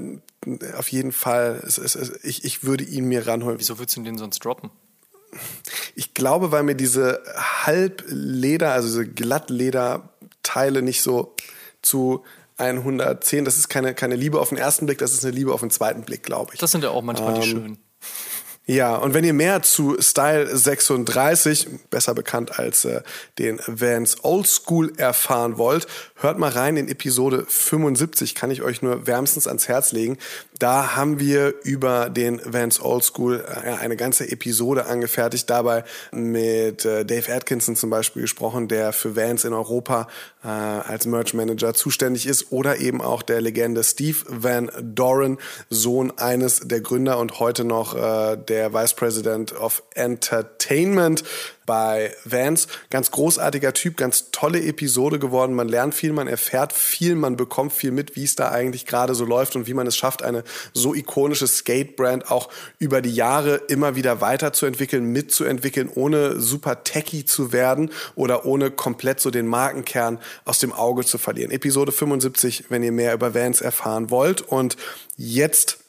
[0.78, 3.60] auf jeden Fall, es, es, es, ich, ich würde ihn mir ranholen.
[3.60, 4.72] Wieso würdest du den sonst droppen?
[5.96, 11.36] Ich glaube, weil mir diese Halbleder, also diese Glattlederteile nicht so
[11.82, 12.24] zu
[12.62, 15.62] 110, das ist keine, keine Liebe auf den ersten Blick, das ist eine Liebe auf
[15.62, 16.60] den zweiten Blick, glaube ich.
[16.60, 17.78] Das sind ja auch manchmal die Ähm, schönen.
[18.68, 23.02] Ja, und wenn ihr mehr zu Style 36, besser bekannt als äh,
[23.40, 28.84] den Vans Old School erfahren wollt, hört mal rein in Episode 75, kann ich euch
[28.84, 30.18] nur wärmstens ans Herz legen.
[30.62, 36.86] Da haben wir über den Vans Old School äh, eine ganze Episode angefertigt, dabei mit
[36.86, 40.08] äh, Dave Atkinson zum Beispiel gesprochen, der für Vans in Europa
[40.44, 45.40] äh, als Merch Manager zuständig ist, oder eben auch der Legende Steve Van Doren,
[45.72, 51.24] Sohn eines der Gründer und heute noch der Vice President of Entertainment
[51.66, 52.68] bei Vans.
[52.90, 55.54] Ganz großartiger Typ, ganz tolle Episode geworden.
[55.54, 59.16] Man lernt viel, man erfährt viel, man bekommt viel mit, wie es da eigentlich gerade
[59.16, 60.44] so läuft und wie man es schafft, eine
[60.74, 62.50] so ikonische Skate-Brand auch
[62.80, 69.20] über die Jahre immer wieder weiterzuentwickeln, mitzuentwickeln, ohne super techy zu werden oder ohne komplett
[69.20, 71.52] so den Markenkern aus dem Auge zu verlieren.
[71.52, 74.42] Episode 75, wenn ihr mehr über Vans erfahren wollt.
[74.42, 74.78] Und
[75.18, 75.81] jetzt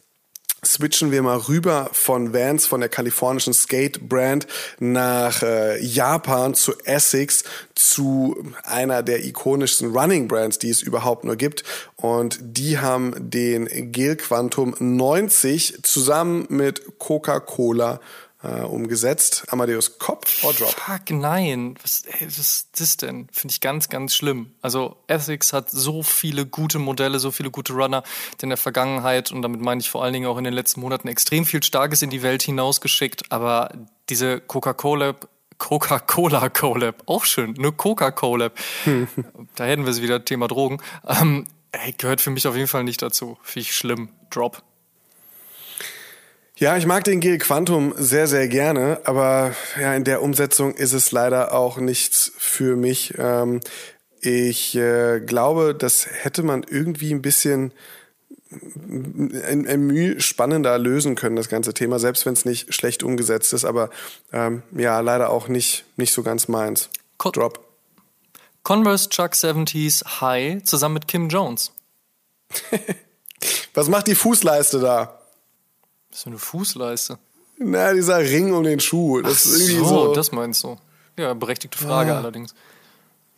[0.64, 4.46] switchen wir mal rüber von Vans, von der kalifornischen Skate-Brand
[4.78, 7.42] nach äh, Japan zu Essex,
[7.74, 11.64] zu einer der ikonischsten Running-Brands, die es überhaupt nur gibt.
[11.96, 18.00] Und die haben den Gel Quantum 90 zusammen mit Coca-Cola
[18.42, 19.44] äh, umgesetzt.
[19.48, 20.70] Amadeus Cop or Drop?
[20.70, 21.76] Fuck, nein.
[21.82, 23.28] Was, ey, was ist das denn?
[23.32, 24.52] Finde ich ganz, ganz schlimm.
[24.60, 28.02] Also Ethics hat so viele gute Modelle, so viele gute Runner
[28.40, 31.08] in der Vergangenheit und damit meine ich vor allen Dingen auch in den letzten Monaten
[31.08, 33.30] extrem viel Starkes in die Welt hinausgeschickt.
[33.30, 33.70] Aber
[34.08, 35.14] diese Coca-Cola
[35.58, 38.50] Coca-Cola Collab, auch schön, eine Coca-Cola.
[39.54, 40.80] da hätten wir es wieder, Thema Drogen.
[41.06, 43.38] Ähm, ey, gehört für mich auf jeden Fall nicht dazu.
[43.42, 44.08] Finde ich schlimm.
[44.30, 44.60] Drop.
[46.62, 50.92] Ja, ich mag den Gel Quantum sehr, sehr gerne, aber ja, in der Umsetzung ist
[50.92, 53.14] es leider auch nichts für mich.
[53.18, 53.58] Ähm,
[54.20, 57.72] ich äh, glaube, das hätte man irgendwie ein bisschen
[58.52, 63.52] ein, ein Mühe spannender lösen können, das ganze Thema, selbst wenn es nicht schlecht umgesetzt
[63.52, 63.90] ist, aber
[64.32, 66.90] ähm, ja, leider auch nicht, nicht so ganz meins.
[67.18, 67.58] Co Drop.
[68.62, 71.72] Converse Chuck 70s High zusammen mit Kim Jones.
[73.74, 75.18] Was macht die Fußleiste da?
[76.12, 77.18] Ist für eine Fußleiste?
[77.58, 79.20] Na, dieser Ring um den Schuh.
[79.22, 80.14] Das Ach ist irgendwie so, so.
[80.14, 80.76] das meinst du.
[81.18, 82.18] Ja, berechtigte Frage Ah.
[82.18, 82.54] allerdings.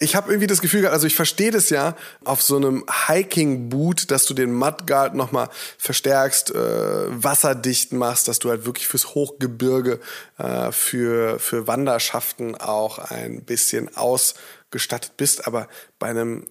[0.00, 4.10] Ich habe irgendwie das Gefühl gehabt, also ich verstehe das ja auf so einem Hiking-Boot,
[4.10, 5.48] dass du den Mudguard nochmal
[5.78, 10.00] verstärkst, äh, wasserdicht machst, dass du halt wirklich fürs Hochgebirge,
[10.38, 15.46] äh, für, für Wanderschaften auch ein bisschen ausgestattet bist.
[15.46, 15.68] Aber
[16.00, 16.48] bei einem,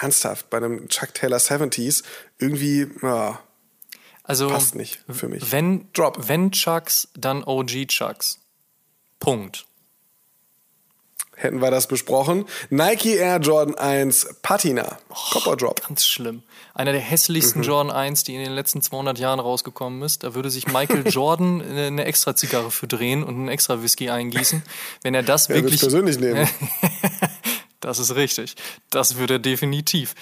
[0.00, 2.02] ernsthaft, bei einem Chuck Taylor 70s,
[2.38, 3.40] irgendwie, ja,
[4.24, 5.52] Also Passt nicht für mich.
[5.52, 6.28] Wenn, Drop.
[6.28, 8.38] wenn Chucks, dann OG Chucks.
[9.20, 9.66] Punkt.
[11.36, 12.46] hätten wir das besprochen.
[12.70, 14.98] Nike Air Jordan 1 Patina.
[15.32, 15.86] Copper Drop.
[15.86, 16.42] Ganz schlimm.
[16.74, 17.66] Einer der hässlichsten Mhm.
[17.66, 20.22] Jordan 1, die in den letzten 200 Jahren rausgekommen ist.
[20.24, 24.62] Da würde sich Michael Jordan eine extra Zigarre für drehen und einen extra Whisky eingießen.
[25.02, 25.80] Wenn er das Er wirklich.
[25.80, 26.48] persönlich nehmen.
[27.84, 28.54] Das ist richtig.
[28.90, 30.14] Das würde er definitiv.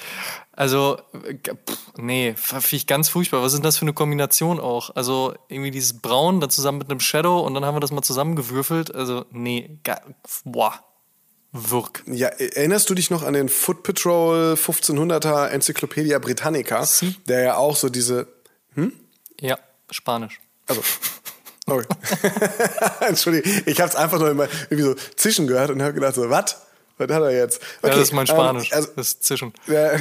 [0.52, 3.40] Also, äh, pff, nee, finde ich ganz furchtbar.
[3.42, 4.94] Was ist denn das für eine Kombination auch?
[4.96, 8.02] Also, irgendwie dieses Braun, dann zusammen mit einem Shadow und dann haben wir das mal
[8.02, 8.94] zusammengewürfelt.
[8.94, 9.78] Also, nee,
[10.44, 10.74] boah,
[11.52, 12.02] Wirk.
[12.06, 17.14] Ja, erinnerst du dich noch an den Foot Patrol 1500er Enzyklopädia Britannica, Sie?
[17.26, 18.26] der ja auch so diese,
[19.40, 19.58] Ja,
[19.90, 20.40] Spanisch.
[20.66, 20.82] also,
[21.66, 21.84] sorry,
[23.00, 26.28] Entschuldigung, ich habe es einfach nur immer irgendwie so zischen gehört und habe gedacht so,
[26.30, 26.62] was?
[27.08, 27.60] Was hat er jetzt?
[27.82, 28.72] ja, das ist mein ähm, Spanisch.
[28.72, 29.52] also, das ist Zischen.
[29.66, 29.92] Ja,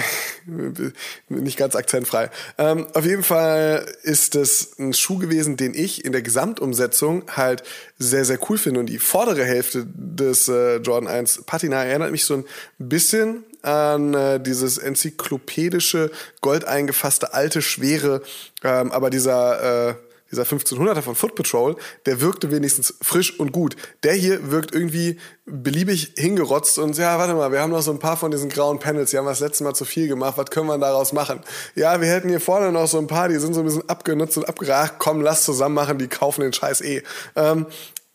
[1.30, 2.30] nicht ganz akzentfrei.
[2.58, 7.64] Ähm, auf jeden Fall ist es ein Schuh gewesen, den ich in der Gesamtumsetzung halt
[7.98, 8.80] sehr, sehr cool finde.
[8.80, 12.46] Und die vordere Hälfte des äh, Jordan 1 Patina erinnert mich so ein
[12.78, 18.22] bisschen an äh, dieses enzyklopädische, gold eingefasste, alte, schwere,
[18.64, 19.90] ähm, aber dieser...
[19.90, 19.96] Äh,
[20.32, 21.76] dieser 1500er von Foot Patrol,
[22.06, 23.76] der wirkte wenigstens frisch und gut.
[24.04, 28.00] Der hier wirkt irgendwie beliebig hingerotzt und ja, warte mal, wir haben noch so ein
[28.00, 30.50] paar von diesen grauen Panels, die haben wir das letzte Mal zu viel gemacht, was
[30.50, 31.42] können wir daraus machen?
[31.76, 34.38] Ja, wir hätten hier vorne noch so ein paar, die sind so ein bisschen abgenutzt
[34.38, 37.04] und abgeragt, komm, lass zusammen machen, die kaufen den Scheiß eh.
[37.36, 37.66] Ähm,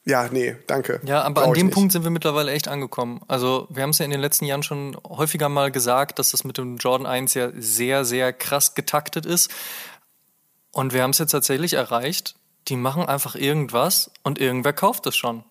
[0.09, 1.01] ja, nee, danke.
[1.05, 1.71] Ja, aber Brauch an dem.
[1.71, 3.21] Punkt sind wir mittlerweile echt angekommen.
[3.27, 6.45] Also, wir haben es ja in den letzten Jahren schon häufiger mal gesagt, dass das
[6.45, 9.51] mit dem Jordan 1 ja sehr, sehr krass getaktet ist.
[10.77, 12.35] Und wir haben es jetzt tatsächlich erreicht.
[12.69, 15.43] Die machen einfach irgendwas und irgendwer kauft es schon.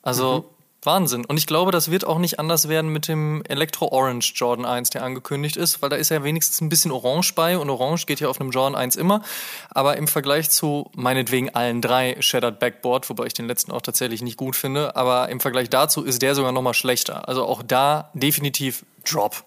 [0.00, 1.24] Also, Wahnsinn.
[1.24, 4.90] Und ich glaube, das wird auch nicht anders werden mit dem Electro Orange Jordan 1,
[4.90, 8.20] der angekündigt ist, weil da ist ja wenigstens ein bisschen Orange bei und Orange geht
[8.20, 9.22] ja auf einem Jordan 1 immer.
[9.70, 14.22] Aber im Vergleich zu meinetwegen allen drei Shattered Backboard, wobei ich den letzten auch tatsächlich
[14.22, 17.28] nicht gut finde, aber im Vergleich dazu ist der sogar nochmal schlechter.
[17.28, 19.42] Also auch da definitiv Drop.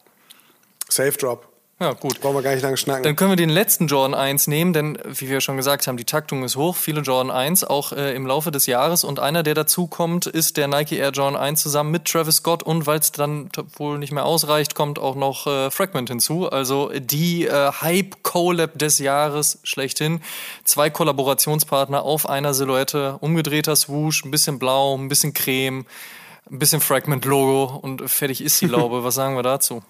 [0.90, 1.53] Safe Drop.
[1.84, 2.22] Ja, gut.
[2.22, 3.04] Brauchen wir gar nicht lange schnacken.
[3.04, 6.06] Dann können wir den letzten Jordan 1 nehmen, denn wie wir schon gesagt haben, die
[6.06, 9.54] Taktung ist hoch, viele Jordan 1 auch äh, im Laufe des Jahres und einer, der
[9.54, 13.12] dazu kommt, ist der Nike Air Jordan 1 zusammen mit Travis Scott und weil es
[13.12, 18.24] dann wohl nicht mehr ausreicht, kommt auch noch äh, Fragment hinzu, also die äh, Hype
[18.24, 20.22] Collab des Jahres schlechthin.
[20.64, 25.86] Zwei Kollaborationspartner auf einer Silhouette, umgedrehter Swoosh, ein bisschen blau, ein bisschen creme,
[26.50, 29.04] ein bisschen Fragment Logo und fertig ist die Laube.
[29.04, 29.84] Was sagen wir dazu?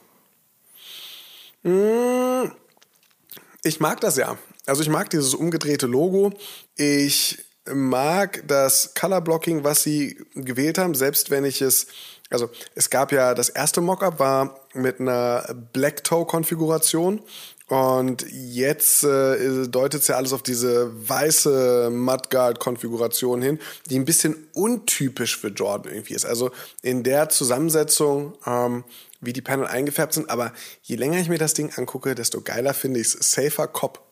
[3.64, 4.38] Ich mag das ja.
[4.66, 6.34] Also ich mag dieses umgedrehte Logo.
[6.76, 11.88] Ich mag das Color Blocking, was sie gewählt haben, selbst wenn ich es,
[12.30, 17.22] also es gab ja das erste Mockup war mit einer Black Toe Konfiguration
[17.68, 23.60] und jetzt äh, deutet es ja alles auf diese weiße Mudguard-Konfiguration hin,
[23.90, 26.26] die ein bisschen untypisch für Jordan irgendwie ist.
[26.26, 26.52] Also
[26.82, 28.84] in der Zusammensetzung, ähm,
[29.26, 30.30] wie die Panel eingefärbt sind.
[30.30, 33.32] Aber je länger ich mir das Ding angucke, desto geiler finde ich es.
[33.32, 34.04] Safer Cop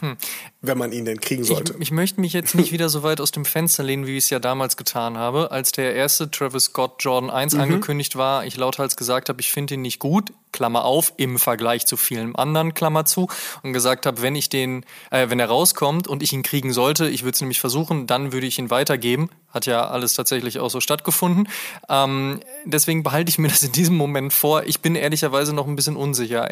[0.00, 0.16] hm.
[0.60, 1.74] Wenn man ihn denn kriegen sollte.
[1.74, 4.24] Ich, ich, möchte mich jetzt nicht wieder so weit aus dem Fenster lehnen, wie ich
[4.24, 7.60] es ja damals getan habe, als der erste Travis Scott Jordan 1 mhm.
[7.60, 8.44] angekündigt war.
[8.44, 10.32] Ich lauthals gesagt habe, ich finde ihn nicht gut.
[10.54, 13.28] Klammer auf, im Vergleich zu vielen anderen, Klammer zu,
[13.64, 17.08] und gesagt habe, wenn ich den, äh, wenn er rauskommt und ich ihn kriegen sollte,
[17.08, 19.30] ich würde es nämlich versuchen, dann würde ich ihn weitergeben.
[19.50, 21.48] Hat ja alles tatsächlich auch so stattgefunden.
[21.88, 24.62] Ähm, deswegen behalte ich mir das in diesem Moment vor.
[24.64, 26.48] Ich bin ehrlicherweise noch ein bisschen unsicher.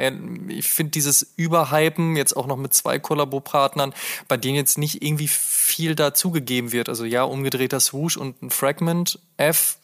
[0.48, 3.94] Ich finde dieses Überhypen jetzt auch noch mit zwei Kollabopartnern,
[4.26, 6.88] bei denen jetzt nicht irgendwie viel dazugegeben wird.
[6.88, 9.78] Also ja, umgedrehter Swoosh und ein Fragment F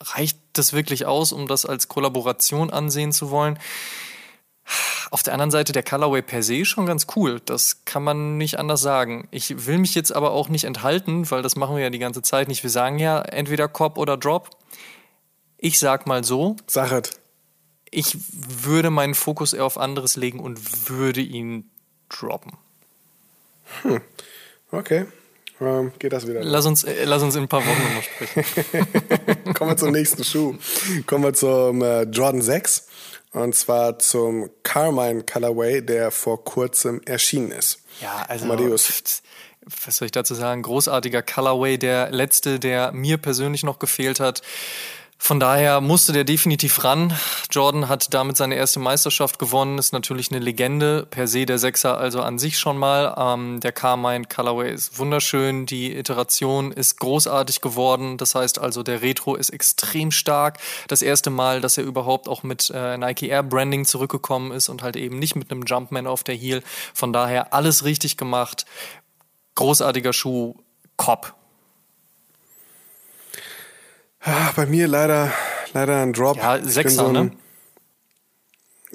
[0.00, 3.58] reicht das wirklich aus, um das als Kollaboration ansehen zu wollen?
[5.10, 7.40] Auf der anderen Seite der Colorway per se schon ganz cool.
[7.44, 9.28] Das kann man nicht anders sagen.
[9.30, 12.22] Ich will mich jetzt aber auch nicht enthalten, weil das machen wir ja die ganze
[12.22, 12.62] Zeit nicht.
[12.62, 14.50] Wir sagen ja entweder Cop oder Drop.
[15.58, 16.56] Ich sag mal so.
[16.66, 17.10] Sachet.
[17.90, 21.70] Ich würde meinen Fokus eher auf anderes legen und würde ihn
[22.08, 22.52] droppen.
[23.82, 24.00] Hm.
[24.70, 25.06] Okay.
[25.60, 26.42] Ähm, geht das wieder.
[26.42, 29.54] Lass uns, äh, lass uns in ein paar Wochen nochmal sprechen.
[29.54, 30.56] Kommen wir zum nächsten Schuh.
[31.06, 32.88] Kommen wir zum äh, Jordan 6.
[33.32, 37.80] Und zwar zum Carmine Colorway, der vor kurzem erschienen ist.
[38.00, 38.44] Ja, also.
[38.44, 39.22] Amadeus.
[39.86, 40.62] Was soll ich dazu sagen?
[40.62, 44.42] Großartiger Colorway, der letzte, der mir persönlich noch gefehlt hat.
[45.26, 47.16] Von daher musste der definitiv ran.
[47.50, 51.96] Jordan hat damit seine erste Meisterschaft gewonnen, ist natürlich eine Legende, per se der Sechser
[51.96, 53.14] also an sich schon mal.
[53.16, 59.00] Ähm, der Carmine Colorway ist wunderschön, die Iteration ist großartig geworden, das heißt also der
[59.00, 60.58] Retro ist extrem stark.
[60.88, 64.82] Das erste Mal, dass er überhaupt auch mit äh, Nike Air Branding zurückgekommen ist und
[64.82, 66.62] halt eben nicht mit einem Jumpman auf der Heel.
[66.92, 68.66] Von daher alles richtig gemacht.
[69.54, 70.54] Großartiger Schuh,
[70.96, 71.34] Ah,
[74.56, 75.32] bei mir leider,
[75.72, 76.36] leider ein Drop.
[76.36, 77.32] Ja, Sechser, so ne?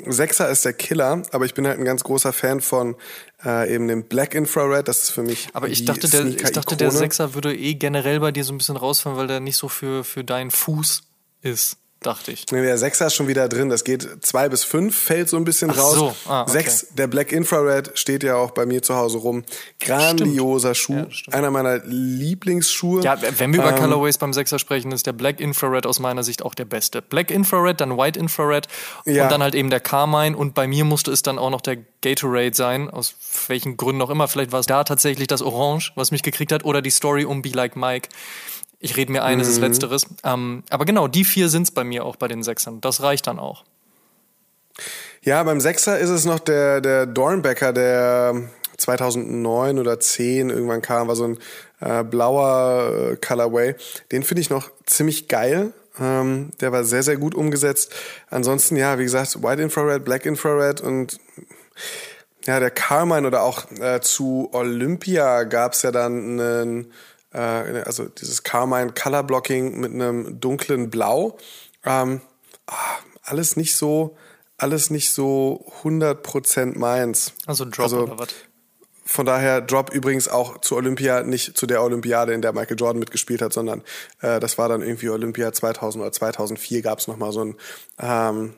[0.05, 2.95] Sechser ist der Killer, aber ich bin halt ein ganz großer Fan von
[3.43, 4.87] äh, eben dem Black Infrared.
[4.87, 5.49] Das ist für mich.
[5.53, 8.57] Aber ich dachte, der, ich dachte, der Sechser würde eh generell bei dir so ein
[8.57, 11.03] bisschen rausfallen, weil der nicht so für, für deinen Fuß
[11.41, 12.45] ist dachte ich.
[12.51, 13.69] Nee, der Sechser ist schon wieder drin.
[13.69, 15.95] Das geht zwei bis fünf, fällt so ein bisschen Ach raus.
[15.95, 16.15] So.
[16.27, 16.51] Ah, okay.
[16.51, 19.43] Sechs, der Black Infrared steht ja auch bei mir zu Hause rum.
[19.81, 21.13] Grandioser stimmt.
[21.13, 21.31] Schuh.
[21.31, 23.03] Ja, einer meiner Lieblingsschuhe.
[23.03, 26.23] Ja, wenn wir über ähm, Colorways beim Sechser sprechen, ist der Black Infrared aus meiner
[26.23, 27.01] Sicht auch der beste.
[27.01, 28.67] Black Infrared, dann White Infrared
[29.05, 29.23] ja.
[29.23, 30.37] und dann halt eben der Carmine.
[30.37, 32.89] Und bei mir musste es dann auch noch der Gatorade sein.
[32.89, 33.15] Aus
[33.47, 34.27] welchen Gründen auch immer.
[34.27, 36.63] Vielleicht war es da tatsächlich das Orange, was mich gekriegt hat.
[36.63, 38.09] Oder die Story um Be Like Mike.
[38.79, 39.41] Ich rede mir ein, mhm.
[39.41, 39.65] es ist mhm.
[39.65, 40.05] letzteres.
[40.23, 42.81] Ähm, aber genau, die vier sind es bei mir auch bei den Sechsern.
[42.81, 43.65] Das reicht dann auch.
[45.21, 51.09] Ja, beim Sechser ist es noch der, der Dornbecker, der 2009 oder 10 irgendwann kam,
[51.09, 51.39] war so ein
[51.81, 53.75] äh, blauer äh, Colorway.
[54.11, 55.73] Den finde ich noch ziemlich geil.
[55.99, 57.93] Ähm, der war sehr, sehr gut umgesetzt.
[58.29, 61.19] Ansonsten, ja, wie gesagt, White Infrared, Black Infrared und
[62.45, 66.93] ja, der Carmine oder auch äh, zu Olympia gab es ja dann einen
[67.33, 71.37] äh, also dieses Carmine Color Blocking mit einem dunklen Blau.
[71.85, 72.21] Ähm,
[72.67, 74.17] ah, alles nicht so,
[74.57, 77.33] alles nicht so 100% meins.
[77.45, 78.29] Also Drop also, oder was?
[79.05, 82.99] Von daher Drop übrigens auch zu Olympia, nicht zu der Olympiade, in der Michael Jordan
[82.99, 83.81] mitgespielt hat, sondern
[84.21, 87.55] äh, das war dann irgendwie Olympia 2000 oder 2004 gab es nochmal so ein
[87.99, 88.53] ähm,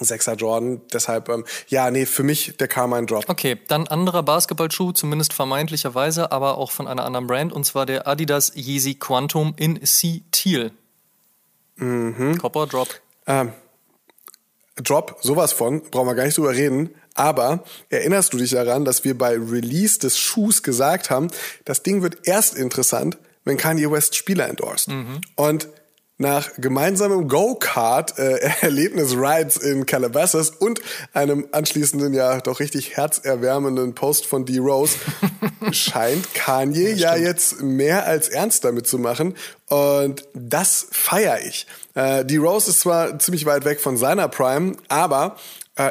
[0.00, 0.80] Sechser Jordan.
[0.92, 3.24] Deshalb, ähm, ja, nee, für mich der Carmine Drop.
[3.28, 8.06] Okay, dann anderer Basketballschuh, zumindest vermeintlicherweise, aber auch von einer anderen Brand, und zwar der
[8.06, 10.72] Adidas Yeezy Quantum in Sea Teal.
[11.76, 12.38] Mhm.
[12.38, 12.88] Copper Drop.
[13.26, 13.52] Ähm,
[14.76, 16.90] Drop, sowas von, brauchen wir gar nicht drüber reden.
[17.14, 21.28] Aber erinnerst du dich daran, dass wir bei Release des Schuhs gesagt haben,
[21.64, 24.88] das Ding wird erst interessant, wenn Kanye West Spieler endorst.
[24.88, 25.22] Mhm.
[25.34, 25.68] Und
[26.18, 30.80] nach gemeinsamem Go-Kart-Erlebnis-Rides äh, in Calabasas und
[31.12, 34.96] einem anschließenden, ja doch richtig herzerwärmenden Post von D-Rose
[35.72, 39.34] scheint Kanye ja, ja jetzt mehr als ernst damit zu machen.
[39.68, 41.66] Und das feiere ich.
[41.94, 45.36] Äh, D-Rose ist zwar ziemlich weit weg von seiner Prime, aber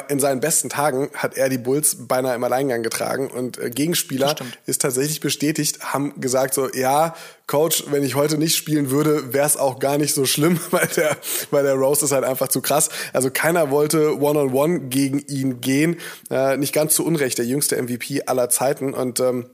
[0.08, 4.34] in seinen besten Tagen hat er die Bulls beinahe im Alleingang getragen und äh, Gegenspieler
[4.66, 7.14] ist tatsächlich bestätigt, haben gesagt so, ja,
[7.46, 10.88] Coach, wenn ich heute nicht spielen würde, wäre es auch gar nicht so schlimm, weil
[10.96, 11.16] der,
[11.52, 12.88] weil der Rose ist halt einfach zu krass.
[13.12, 15.98] Also keiner wollte One-on-One -on -one gegen ihn gehen.
[16.30, 19.46] Äh, nicht ganz zu Unrecht, der jüngste MVP aller Zeiten und ähm,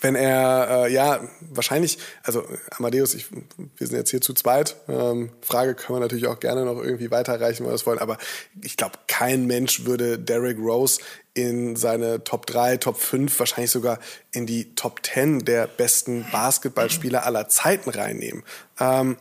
[0.00, 4.76] wenn er, äh, ja, wahrscheinlich, also Amadeus, ich, wir sind jetzt hier zu zweit.
[4.88, 8.16] Ähm, Frage können wir natürlich auch gerne noch irgendwie weiterreichen, wenn wir das wollen, aber
[8.62, 11.00] ich glaube, kein Mensch würde Derrick Rose
[11.34, 13.98] in seine Top 3, Top 5, wahrscheinlich sogar
[14.32, 18.42] in die Top 10 der besten Basketballspieler aller Zeiten reinnehmen.
[18.80, 19.18] Ähm,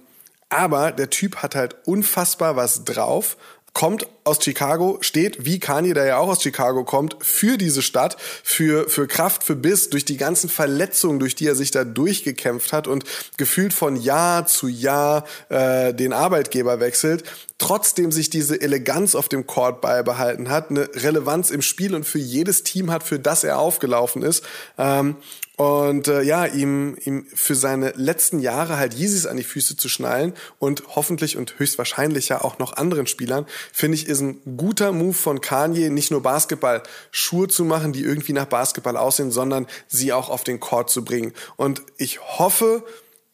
[0.49, 3.37] aber der Typ hat halt unfassbar was drauf
[3.73, 8.17] kommt aus Chicago, steht wie Kanye, der ja auch aus Chicago kommt, für diese Stadt,
[8.43, 12.73] für, für Kraft, für Biss, durch die ganzen Verletzungen, durch die er sich da durchgekämpft
[12.73, 13.03] hat und
[13.37, 17.23] gefühlt von Jahr zu Jahr äh, den Arbeitgeber wechselt,
[17.57, 22.19] trotzdem sich diese Eleganz auf dem Court beibehalten hat, eine Relevanz im Spiel und für
[22.19, 24.43] jedes Team hat, für das er aufgelaufen ist.
[24.77, 25.15] Ähm,
[25.55, 29.87] und äh, ja, ihm, ihm für seine letzten Jahre halt Yeezys an die Füße zu
[29.87, 34.91] schnallen und hoffentlich und höchstwahrscheinlich ja auch noch anderen Spielern, finde ich, ist ein guter
[34.91, 40.13] Move von Kanye, nicht nur Basketball-Schuhe zu machen, die irgendwie nach Basketball aussehen, sondern sie
[40.13, 41.33] auch auf den Court zu bringen.
[41.55, 42.83] Und ich hoffe,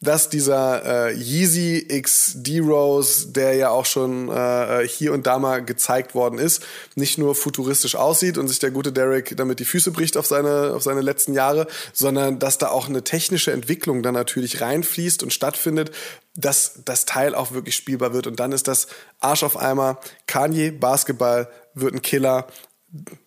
[0.02, 5.62] dass dieser äh, Yeezy X D-Rose, der ja auch schon äh, hier und da mal
[5.62, 6.62] gezeigt worden ist,
[6.94, 10.72] nicht nur futuristisch aussieht und sich der gute Derek damit die Füße bricht auf seine,
[10.74, 15.34] auf seine letzten Jahre, sondern dass da auch eine technische Entwicklung dann natürlich reinfließt und
[15.34, 15.90] stattfindet,
[16.34, 18.26] dass das Teil auch wirklich spielbar wird.
[18.26, 18.86] Und dann ist das
[19.18, 19.98] Arsch auf Eimer.
[20.26, 22.46] Kanye, Basketball wird ein Killer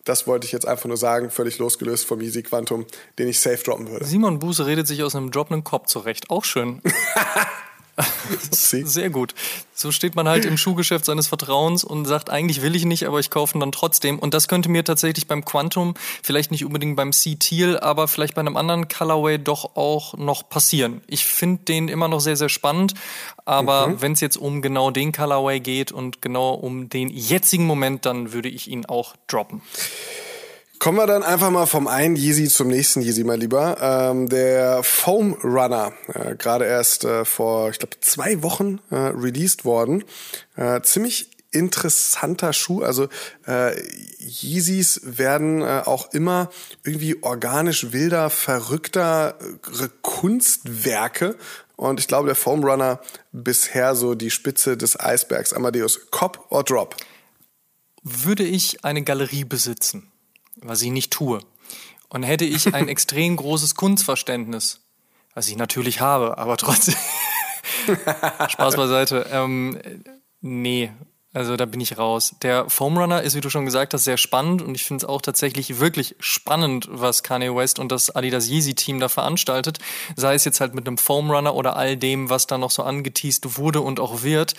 [0.04, 2.86] das wollte ich jetzt einfach nur sagen, völlig losgelöst vom Easy Quantum,
[3.18, 4.04] den ich safe droppen würde.
[4.04, 6.30] Simon Buse redet sich aus einem droppenden Kopf zurecht.
[6.30, 6.82] Auch schön.
[8.50, 9.34] Sehr gut.
[9.74, 13.20] So steht man halt im Schuhgeschäft seines Vertrauens und sagt, eigentlich will ich nicht, aber
[13.20, 14.18] ich kaufe ihn dann trotzdem.
[14.18, 18.40] Und das könnte mir tatsächlich beim Quantum, vielleicht nicht unbedingt beim C-Teal, aber vielleicht bei
[18.40, 21.02] einem anderen Colorway doch auch noch passieren.
[21.06, 22.94] Ich finde den immer noch sehr, sehr spannend.
[23.44, 24.02] Aber mhm.
[24.02, 28.32] wenn es jetzt um genau den Colorway geht und genau um den jetzigen Moment, dann
[28.32, 29.60] würde ich ihn auch droppen.
[30.84, 33.78] Kommen wir dann einfach mal vom einen Yeezy zum nächsten Yeezy, mein Lieber.
[33.80, 39.64] Ähm, der Foam Runner, äh, gerade erst äh, vor, ich glaube, zwei Wochen äh, released
[39.64, 40.04] worden.
[40.56, 42.82] Äh, ziemlich interessanter Schuh.
[42.82, 43.08] Also
[43.46, 43.80] äh,
[44.18, 46.50] Yeezys werden äh, auch immer
[46.82, 51.36] irgendwie organisch wilder, verrückter äh, Kunstwerke.
[51.76, 53.00] Und ich glaube, der Foam Runner
[53.32, 55.54] bisher so die Spitze des Eisbergs.
[55.54, 56.94] Amadeus, Cop or Drop?
[58.02, 60.10] Würde ich eine Galerie besitzen,
[60.64, 61.40] was ich nicht tue.
[62.08, 64.80] Und hätte ich ein extrem großes Kunstverständnis,
[65.34, 66.96] was ich natürlich habe, aber trotzdem.
[68.48, 69.26] Spaß beiseite.
[69.30, 69.78] Ähm,
[70.40, 70.90] nee,
[71.34, 72.36] also da bin ich raus.
[72.42, 75.08] Der Foam Runner ist, wie du schon gesagt hast, sehr spannend und ich finde es
[75.08, 79.78] auch tatsächlich wirklich spannend, was Kanye West und das Adidas Yeezy Team da veranstaltet.
[80.14, 82.84] Sei es jetzt halt mit einem Foam Runner oder all dem, was da noch so
[82.84, 84.54] angeteased wurde und auch wird.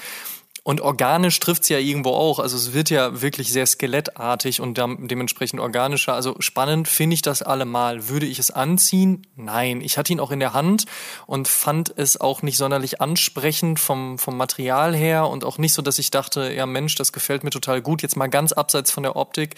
[0.67, 2.39] Und organisch trifft's ja irgendwo auch.
[2.39, 6.15] Also es wird ja wirklich sehr skelettartig und dementsprechend organischer.
[6.15, 8.09] Also spannend finde ich das allemal.
[8.09, 9.27] Würde ich es anziehen?
[9.35, 9.81] Nein.
[9.81, 10.85] Ich hatte ihn auch in der Hand
[11.27, 15.83] und fand es auch nicht sonderlich ansprechend vom, vom Material her und auch nicht so,
[15.83, 18.01] dass ich dachte, ja Mensch, das gefällt mir total gut.
[18.01, 19.53] Jetzt mal ganz abseits von der Optik.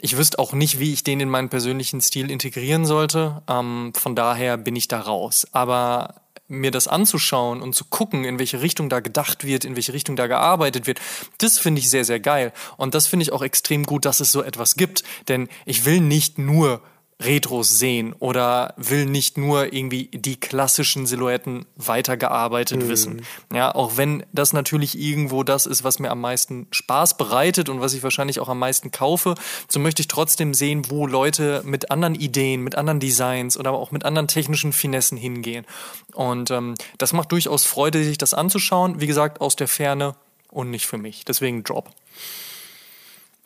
[0.00, 3.42] Ich wüsste auch nicht, wie ich den in meinen persönlichen Stil integrieren sollte.
[3.48, 5.48] Ähm, von daher bin ich da raus.
[5.50, 6.14] Aber
[6.48, 10.16] mir das anzuschauen und zu gucken, in welche Richtung da gedacht wird, in welche Richtung
[10.16, 11.00] da gearbeitet wird,
[11.38, 12.52] das finde ich sehr, sehr geil.
[12.76, 15.02] Und das finde ich auch extrem gut, dass es so etwas gibt.
[15.28, 16.80] Denn ich will nicht nur
[17.20, 22.88] Retros sehen oder will nicht nur irgendwie die klassischen Silhouetten weitergearbeitet mhm.
[22.88, 23.22] wissen.
[23.52, 27.80] Ja, auch wenn das natürlich irgendwo das ist, was mir am meisten Spaß bereitet und
[27.80, 29.34] was ich wahrscheinlich auch am meisten kaufe,
[29.66, 33.92] so möchte ich trotzdem sehen, wo Leute mit anderen Ideen, mit anderen Designs oder auch
[33.92, 35.64] mit anderen technischen Finessen hingehen.
[36.12, 39.00] Und ähm, das macht durchaus Freude, sich das anzuschauen.
[39.00, 40.16] Wie gesagt, aus der Ferne
[40.50, 41.24] und nicht für mich.
[41.24, 41.90] Deswegen Drop.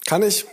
[0.07, 0.47] Kann ich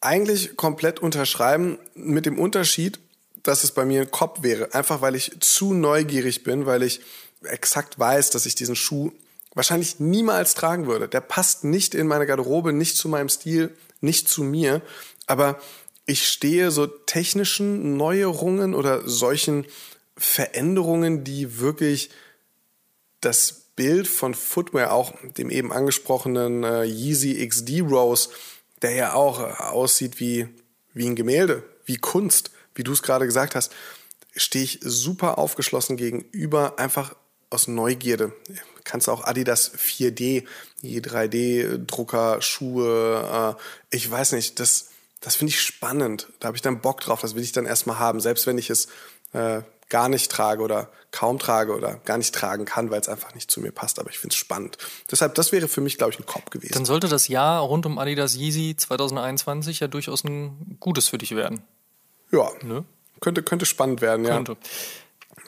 [0.00, 2.98] eigentlich komplett unterschreiben mit dem Unterschied,
[3.42, 4.74] dass es bei mir ein Kopf wäre.
[4.74, 7.00] Einfach weil ich zu neugierig bin, weil ich
[7.42, 9.12] exakt weiß, dass ich diesen Schuh
[9.54, 11.08] wahrscheinlich niemals tragen würde.
[11.08, 14.82] Der passt nicht in meine Garderobe, nicht zu meinem Stil, nicht zu mir.
[15.26, 15.60] Aber
[16.06, 19.66] ich stehe so technischen Neuerungen oder solchen
[20.16, 22.10] Veränderungen, die wirklich
[23.20, 28.30] das Bild von Footwear, auch dem eben angesprochenen äh, Yeezy XD Rose,
[28.82, 30.48] der ja auch äh, aussieht wie,
[30.92, 33.72] wie ein Gemälde, wie Kunst, wie du es gerade gesagt hast,
[34.34, 37.14] stehe ich super aufgeschlossen gegenüber, einfach
[37.50, 38.32] aus Neugierde.
[38.84, 40.44] Kannst auch Adidas 4D,
[40.82, 43.56] die 3D-Drucker, Schuhe,
[43.90, 46.28] äh, ich weiß nicht, das, das finde ich spannend.
[46.38, 48.70] Da habe ich dann Bock drauf, das will ich dann erstmal haben, selbst wenn ich
[48.70, 48.88] es
[49.32, 53.34] äh, gar nicht trage oder kaum trage oder gar nicht tragen kann, weil es einfach
[53.34, 53.98] nicht zu mir passt.
[53.98, 54.78] Aber ich finde es spannend.
[55.10, 56.72] Deshalb, das wäre für mich, glaube ich, ein Kopf gewesen.
[56.72, 61.34] Dann sollte das Jahr rund um Adidas Yeezy 2021 ja durchaus ein gutes für dich
[61.36, 61.62] werden.
[62.30, 62.48] Ja.
[62.62, 62.84] Ne?
[63.20, 64.34] Könnte, könnte spannend werden, ja.
[64.34, 64.56] Könnte.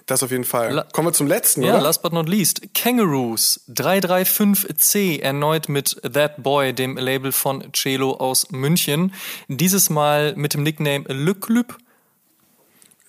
[0.06, 0.84] Das auf jeden Fall.
[0.92, 1.82] Kommen wir zum letzten, Ja, oder?
[1.82, 8.50] last but not least, Kangaroos 335C erneut mit That Boy, dem Label von Celo aus
[8.50, 9.14] München.
[9.48, 11.78] Dieses Mal mit dem Nickname Le Club.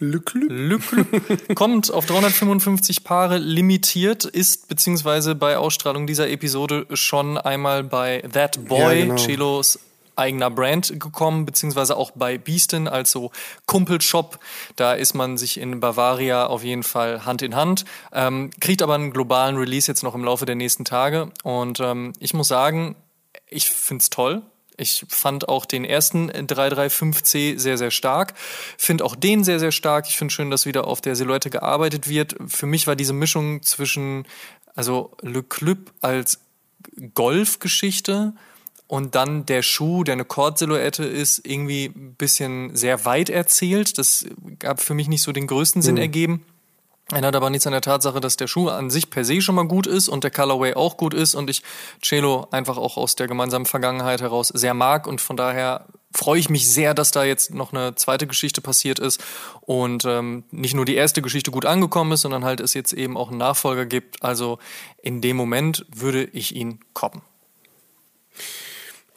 [0.04, 7.84] Le Club kommt auf 355 Paare limitiert, ist beziehungsweise bei Ausstrahlung dieser Episode schon einmal
[7.84, 9.18] bei That Boy, Ja, genau.
[9.18, 9.80] Celos
[10.16, 13.32] eigener Brand gekommen, beziehungsweise auch bei Beastin, also
[13.66, 14.40] Kumpelshop.
[14.76, 18.96] Da ist man sich in Bavaria auf jeden Fall Hand in Hand, ähm, kriegt aber
[18.96, 21.32] einen globalen Release jetzt noch im Laufe der nächsten Tage.
[21.44, 22.96] Und ähm, ich muss sagen,
[23.50, 24.44] ich find's toll.
[24.78, 28.34] Ich fand auch den ersten 335C sehr, sehr stark.
[28.78, 30.08] Finde auch den sehr, sehr stark.
[30.08, 32.36] Ich finde schön, dass wieder auf der Silhouette gearbeitet wird.
[32.48, 34.26] Für mich war diese Mischung zwischen,
[34.76, 36.40] also Le Club als
[37.14, 38.34] Golfgeschichte
[38.88, 43.98] und dann der Schuh, der eine Kord-Silhouette ist, irgendwie ein bisschen sehr weit erzählt.
[43.98, 44.26] Das
[44.60, 46.46] gab für mich nicht so den größten Sinn ergeben.
[47.16, 49.68] Ändert aber nichts an der Tatsache, dass der Schuh an sich per se schon mal
[49.68, 51.64] gut ist und der Colorway auch gut ist und ich
[52.02, 56.50] Celo einfach auch aus der gemeinsamen Vergangenheit heraus sehr mag und von daher freue ich
[56.50, 59.24] mich sehr, dass da jetzt noch eine zweite Geschichte passiert ist
[59.62, 63.18] und ähm, nicht nur die erste Geschichte gut angekommen ist, sondern halt es jetzt eben
[63.18, 64.22] auch einen Nachfolger gibt.
[64.24, 64.60] Also
[65.02, 67.22] in dem Moment würde ich ihn koppen.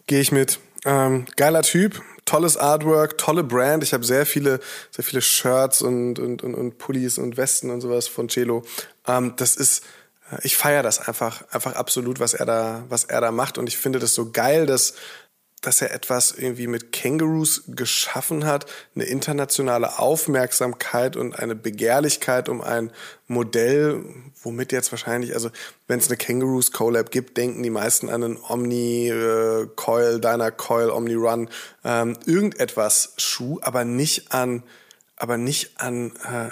[0.06, 0.58] Gehe ich mit.
[0.84, 3.82] Ähm, geiler Typ, tolles Artwork, tolle Brand.
[3.82, 4.60] Ich habe sehr viele,
[4.90, 8.62] sehr viele Shirts und, und, und, und Pullis und Westen und sowas von Celo.
[9.06, 9.84] Ähm, das ist,
[10.30, 13.56] äh, ich feiere das einfach, einfach absolut, was er da, was er da macht.
[13.56, 14.94] Und ich finde das so geil, dass,
[15.66, 22.60] dass er etwas irgendwie mit Kangaroos geschaffen hat, eine internationale Aufmerksamkeit und eine Begehrlichkeit um
[22.60, 22.92] ein
[23.26, 24.04] Modell,
[24.42, 25.50] womit jetzt wahrscheinlich, also
[25.88, 30.52] wenn es eine Kangaroos Collab gibt, denken die meisten an einen Omni äh, Coil, Dyna
[30.52, 31.48] Coil, Omni Run,
[31.84, 34.62] ähm, irgendetwas Schuh, aber nicht an,
[35.16, 36.50] aber nicht an äh,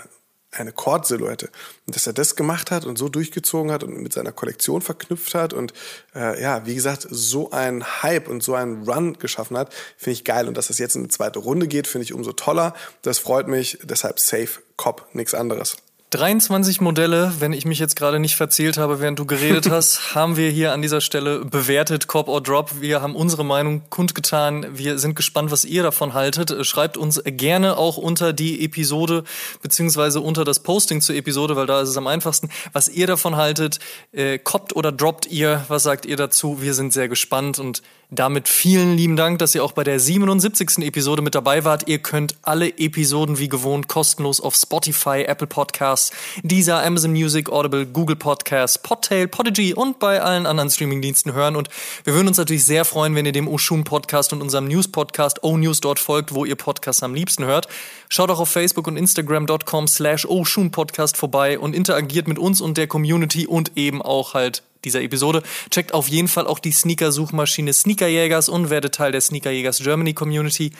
[0.57, 1.51] eine Kord-Silhouette.
[1.87, 5.35] Und dass er das gemacht hat und so durchgezogen hat und mit seiner Kollektion verknüpft
[5.35, 5.73] hat und
[6.15, 10.25] äh, ja, wie gesagt, so einen Hype und so einen Run geschaffen hat, finde ich
[10.25, 10.49] geil.
[10.49, 12.75] Und dass das jetzt in eine zweite Runde geht, finde ich umso toller.
[13.03, 13.79] Das freut mich.
[13.83, 15.77] Deshalb safe Cop, nichts anderes.
[16.15, 20.37] 23 Modelle, wenn ich mich jetzt gerade nicht verzählt habe, während du geredet hast, haben
[20.37, 22.81] wir hier an dieser Stelle bewertet, Cop or Drop.
[22.81, 24.65] Wir haben unsere Meinung kundgetan.
[24.71, 26.65] Wir sind gespannt, was ihr davon haltet.
[26.65, 29.25] Schreibt uns gerne auch unter die Episode
[29.61, 33.35] beziehungsweise unter das Posting zur Episode, weil da ist es am einfachsten, was ihr davon
[33.35, 33.81] haltet.
[34.13, 35.65] Äh, coppt oder droppt ihr?
[35.67, 36.63] Was sagt ihr dazu?
[36.63, 40.79] Wir sind sehr gespannt und damit vielen lieben Dank, dass ihr auch bei der 77.
[40.79, 41.89] Episode mit dabei wart.
[41.89, 46.04] Ihr könnt alle Episoden wie gewohnt kostenlos auf Spotify, Apple Podcasts,
[46.43, 51.57] Deezer, Amazon Music, Audible, Google Podcasts, Podtail, Podigy und bei allen anderen Streamingdiensten hören.
[51.57, 51.69] Und
[52.05, 55.43] wir würden uns natürlich sehr freuen, wenn ihr dem Oshun Podcast und unserem News Podcast
[55.43, 57.69] O News dort folgt, wo ihr Podcasts am liebsten hört.
[58.09, 62.77] Schaut auch auf Facebook und Instagram.com slash Oshun Podcast vorbei und interagiert mit uns und
[62.77, 65.43] der Community und eben auch halt dieser Episode.
[65.71, 70.73] Checkt auf jeden Fall auch die Sneaker-Suchmaschine Sneakerjägers und werdet Teil der Sneakerjägers Germany Community.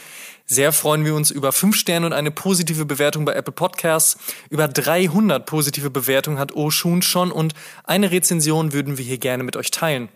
[0.47, 4.19] Sehr freuen wir uns über 5 Sterne und eine positive Bewertung bei Apple Podcasts.
[4.51, 9.57] Über 300 positive Bewertungen hat Oshun schon und eine Rezension würden wir hier gerne mit
[9.57, 10.09] euch teilen.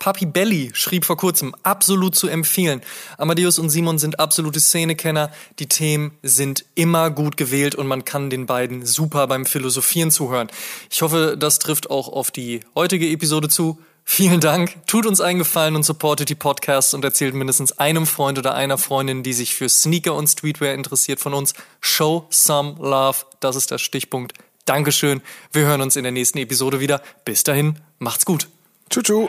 [0.00, 2.80] Papi Belly schrieb vor kurzem, absolut zu empfehlen.
[3.18, 5.30] Amadeus und Simon sind absolute Szenekenner.
[5.60, 10.48] Die Themen sind immer gut gewählt und man kann den beiden super beim Philosophieren zuhören.
[10.90, 13.78] Ich hoffe, das trifft auch auf die heutige Episode zu.
[14.04, 14.74] Vielen Dank.
[14.86, 18.78] Tut uns einen Gefallen und supportet die Podcasts und erzählt mindestens einem Freund oder einer
[18.78, 21.52] Freundin, die sich für Sneaker und Streetwear interessiert von uns.
[21.80, 23.18] Show some love.
[23.40, 24.32] Das ist der Stichpunkt.
[24.64, 25.20] Dankeschön.
[25.52, 27.02] Wir hören uns in der nächsten Episode wieder.
[27.26, 28.48] Bis dahin, macht's gut.
[28.88, 29.28] Tschu,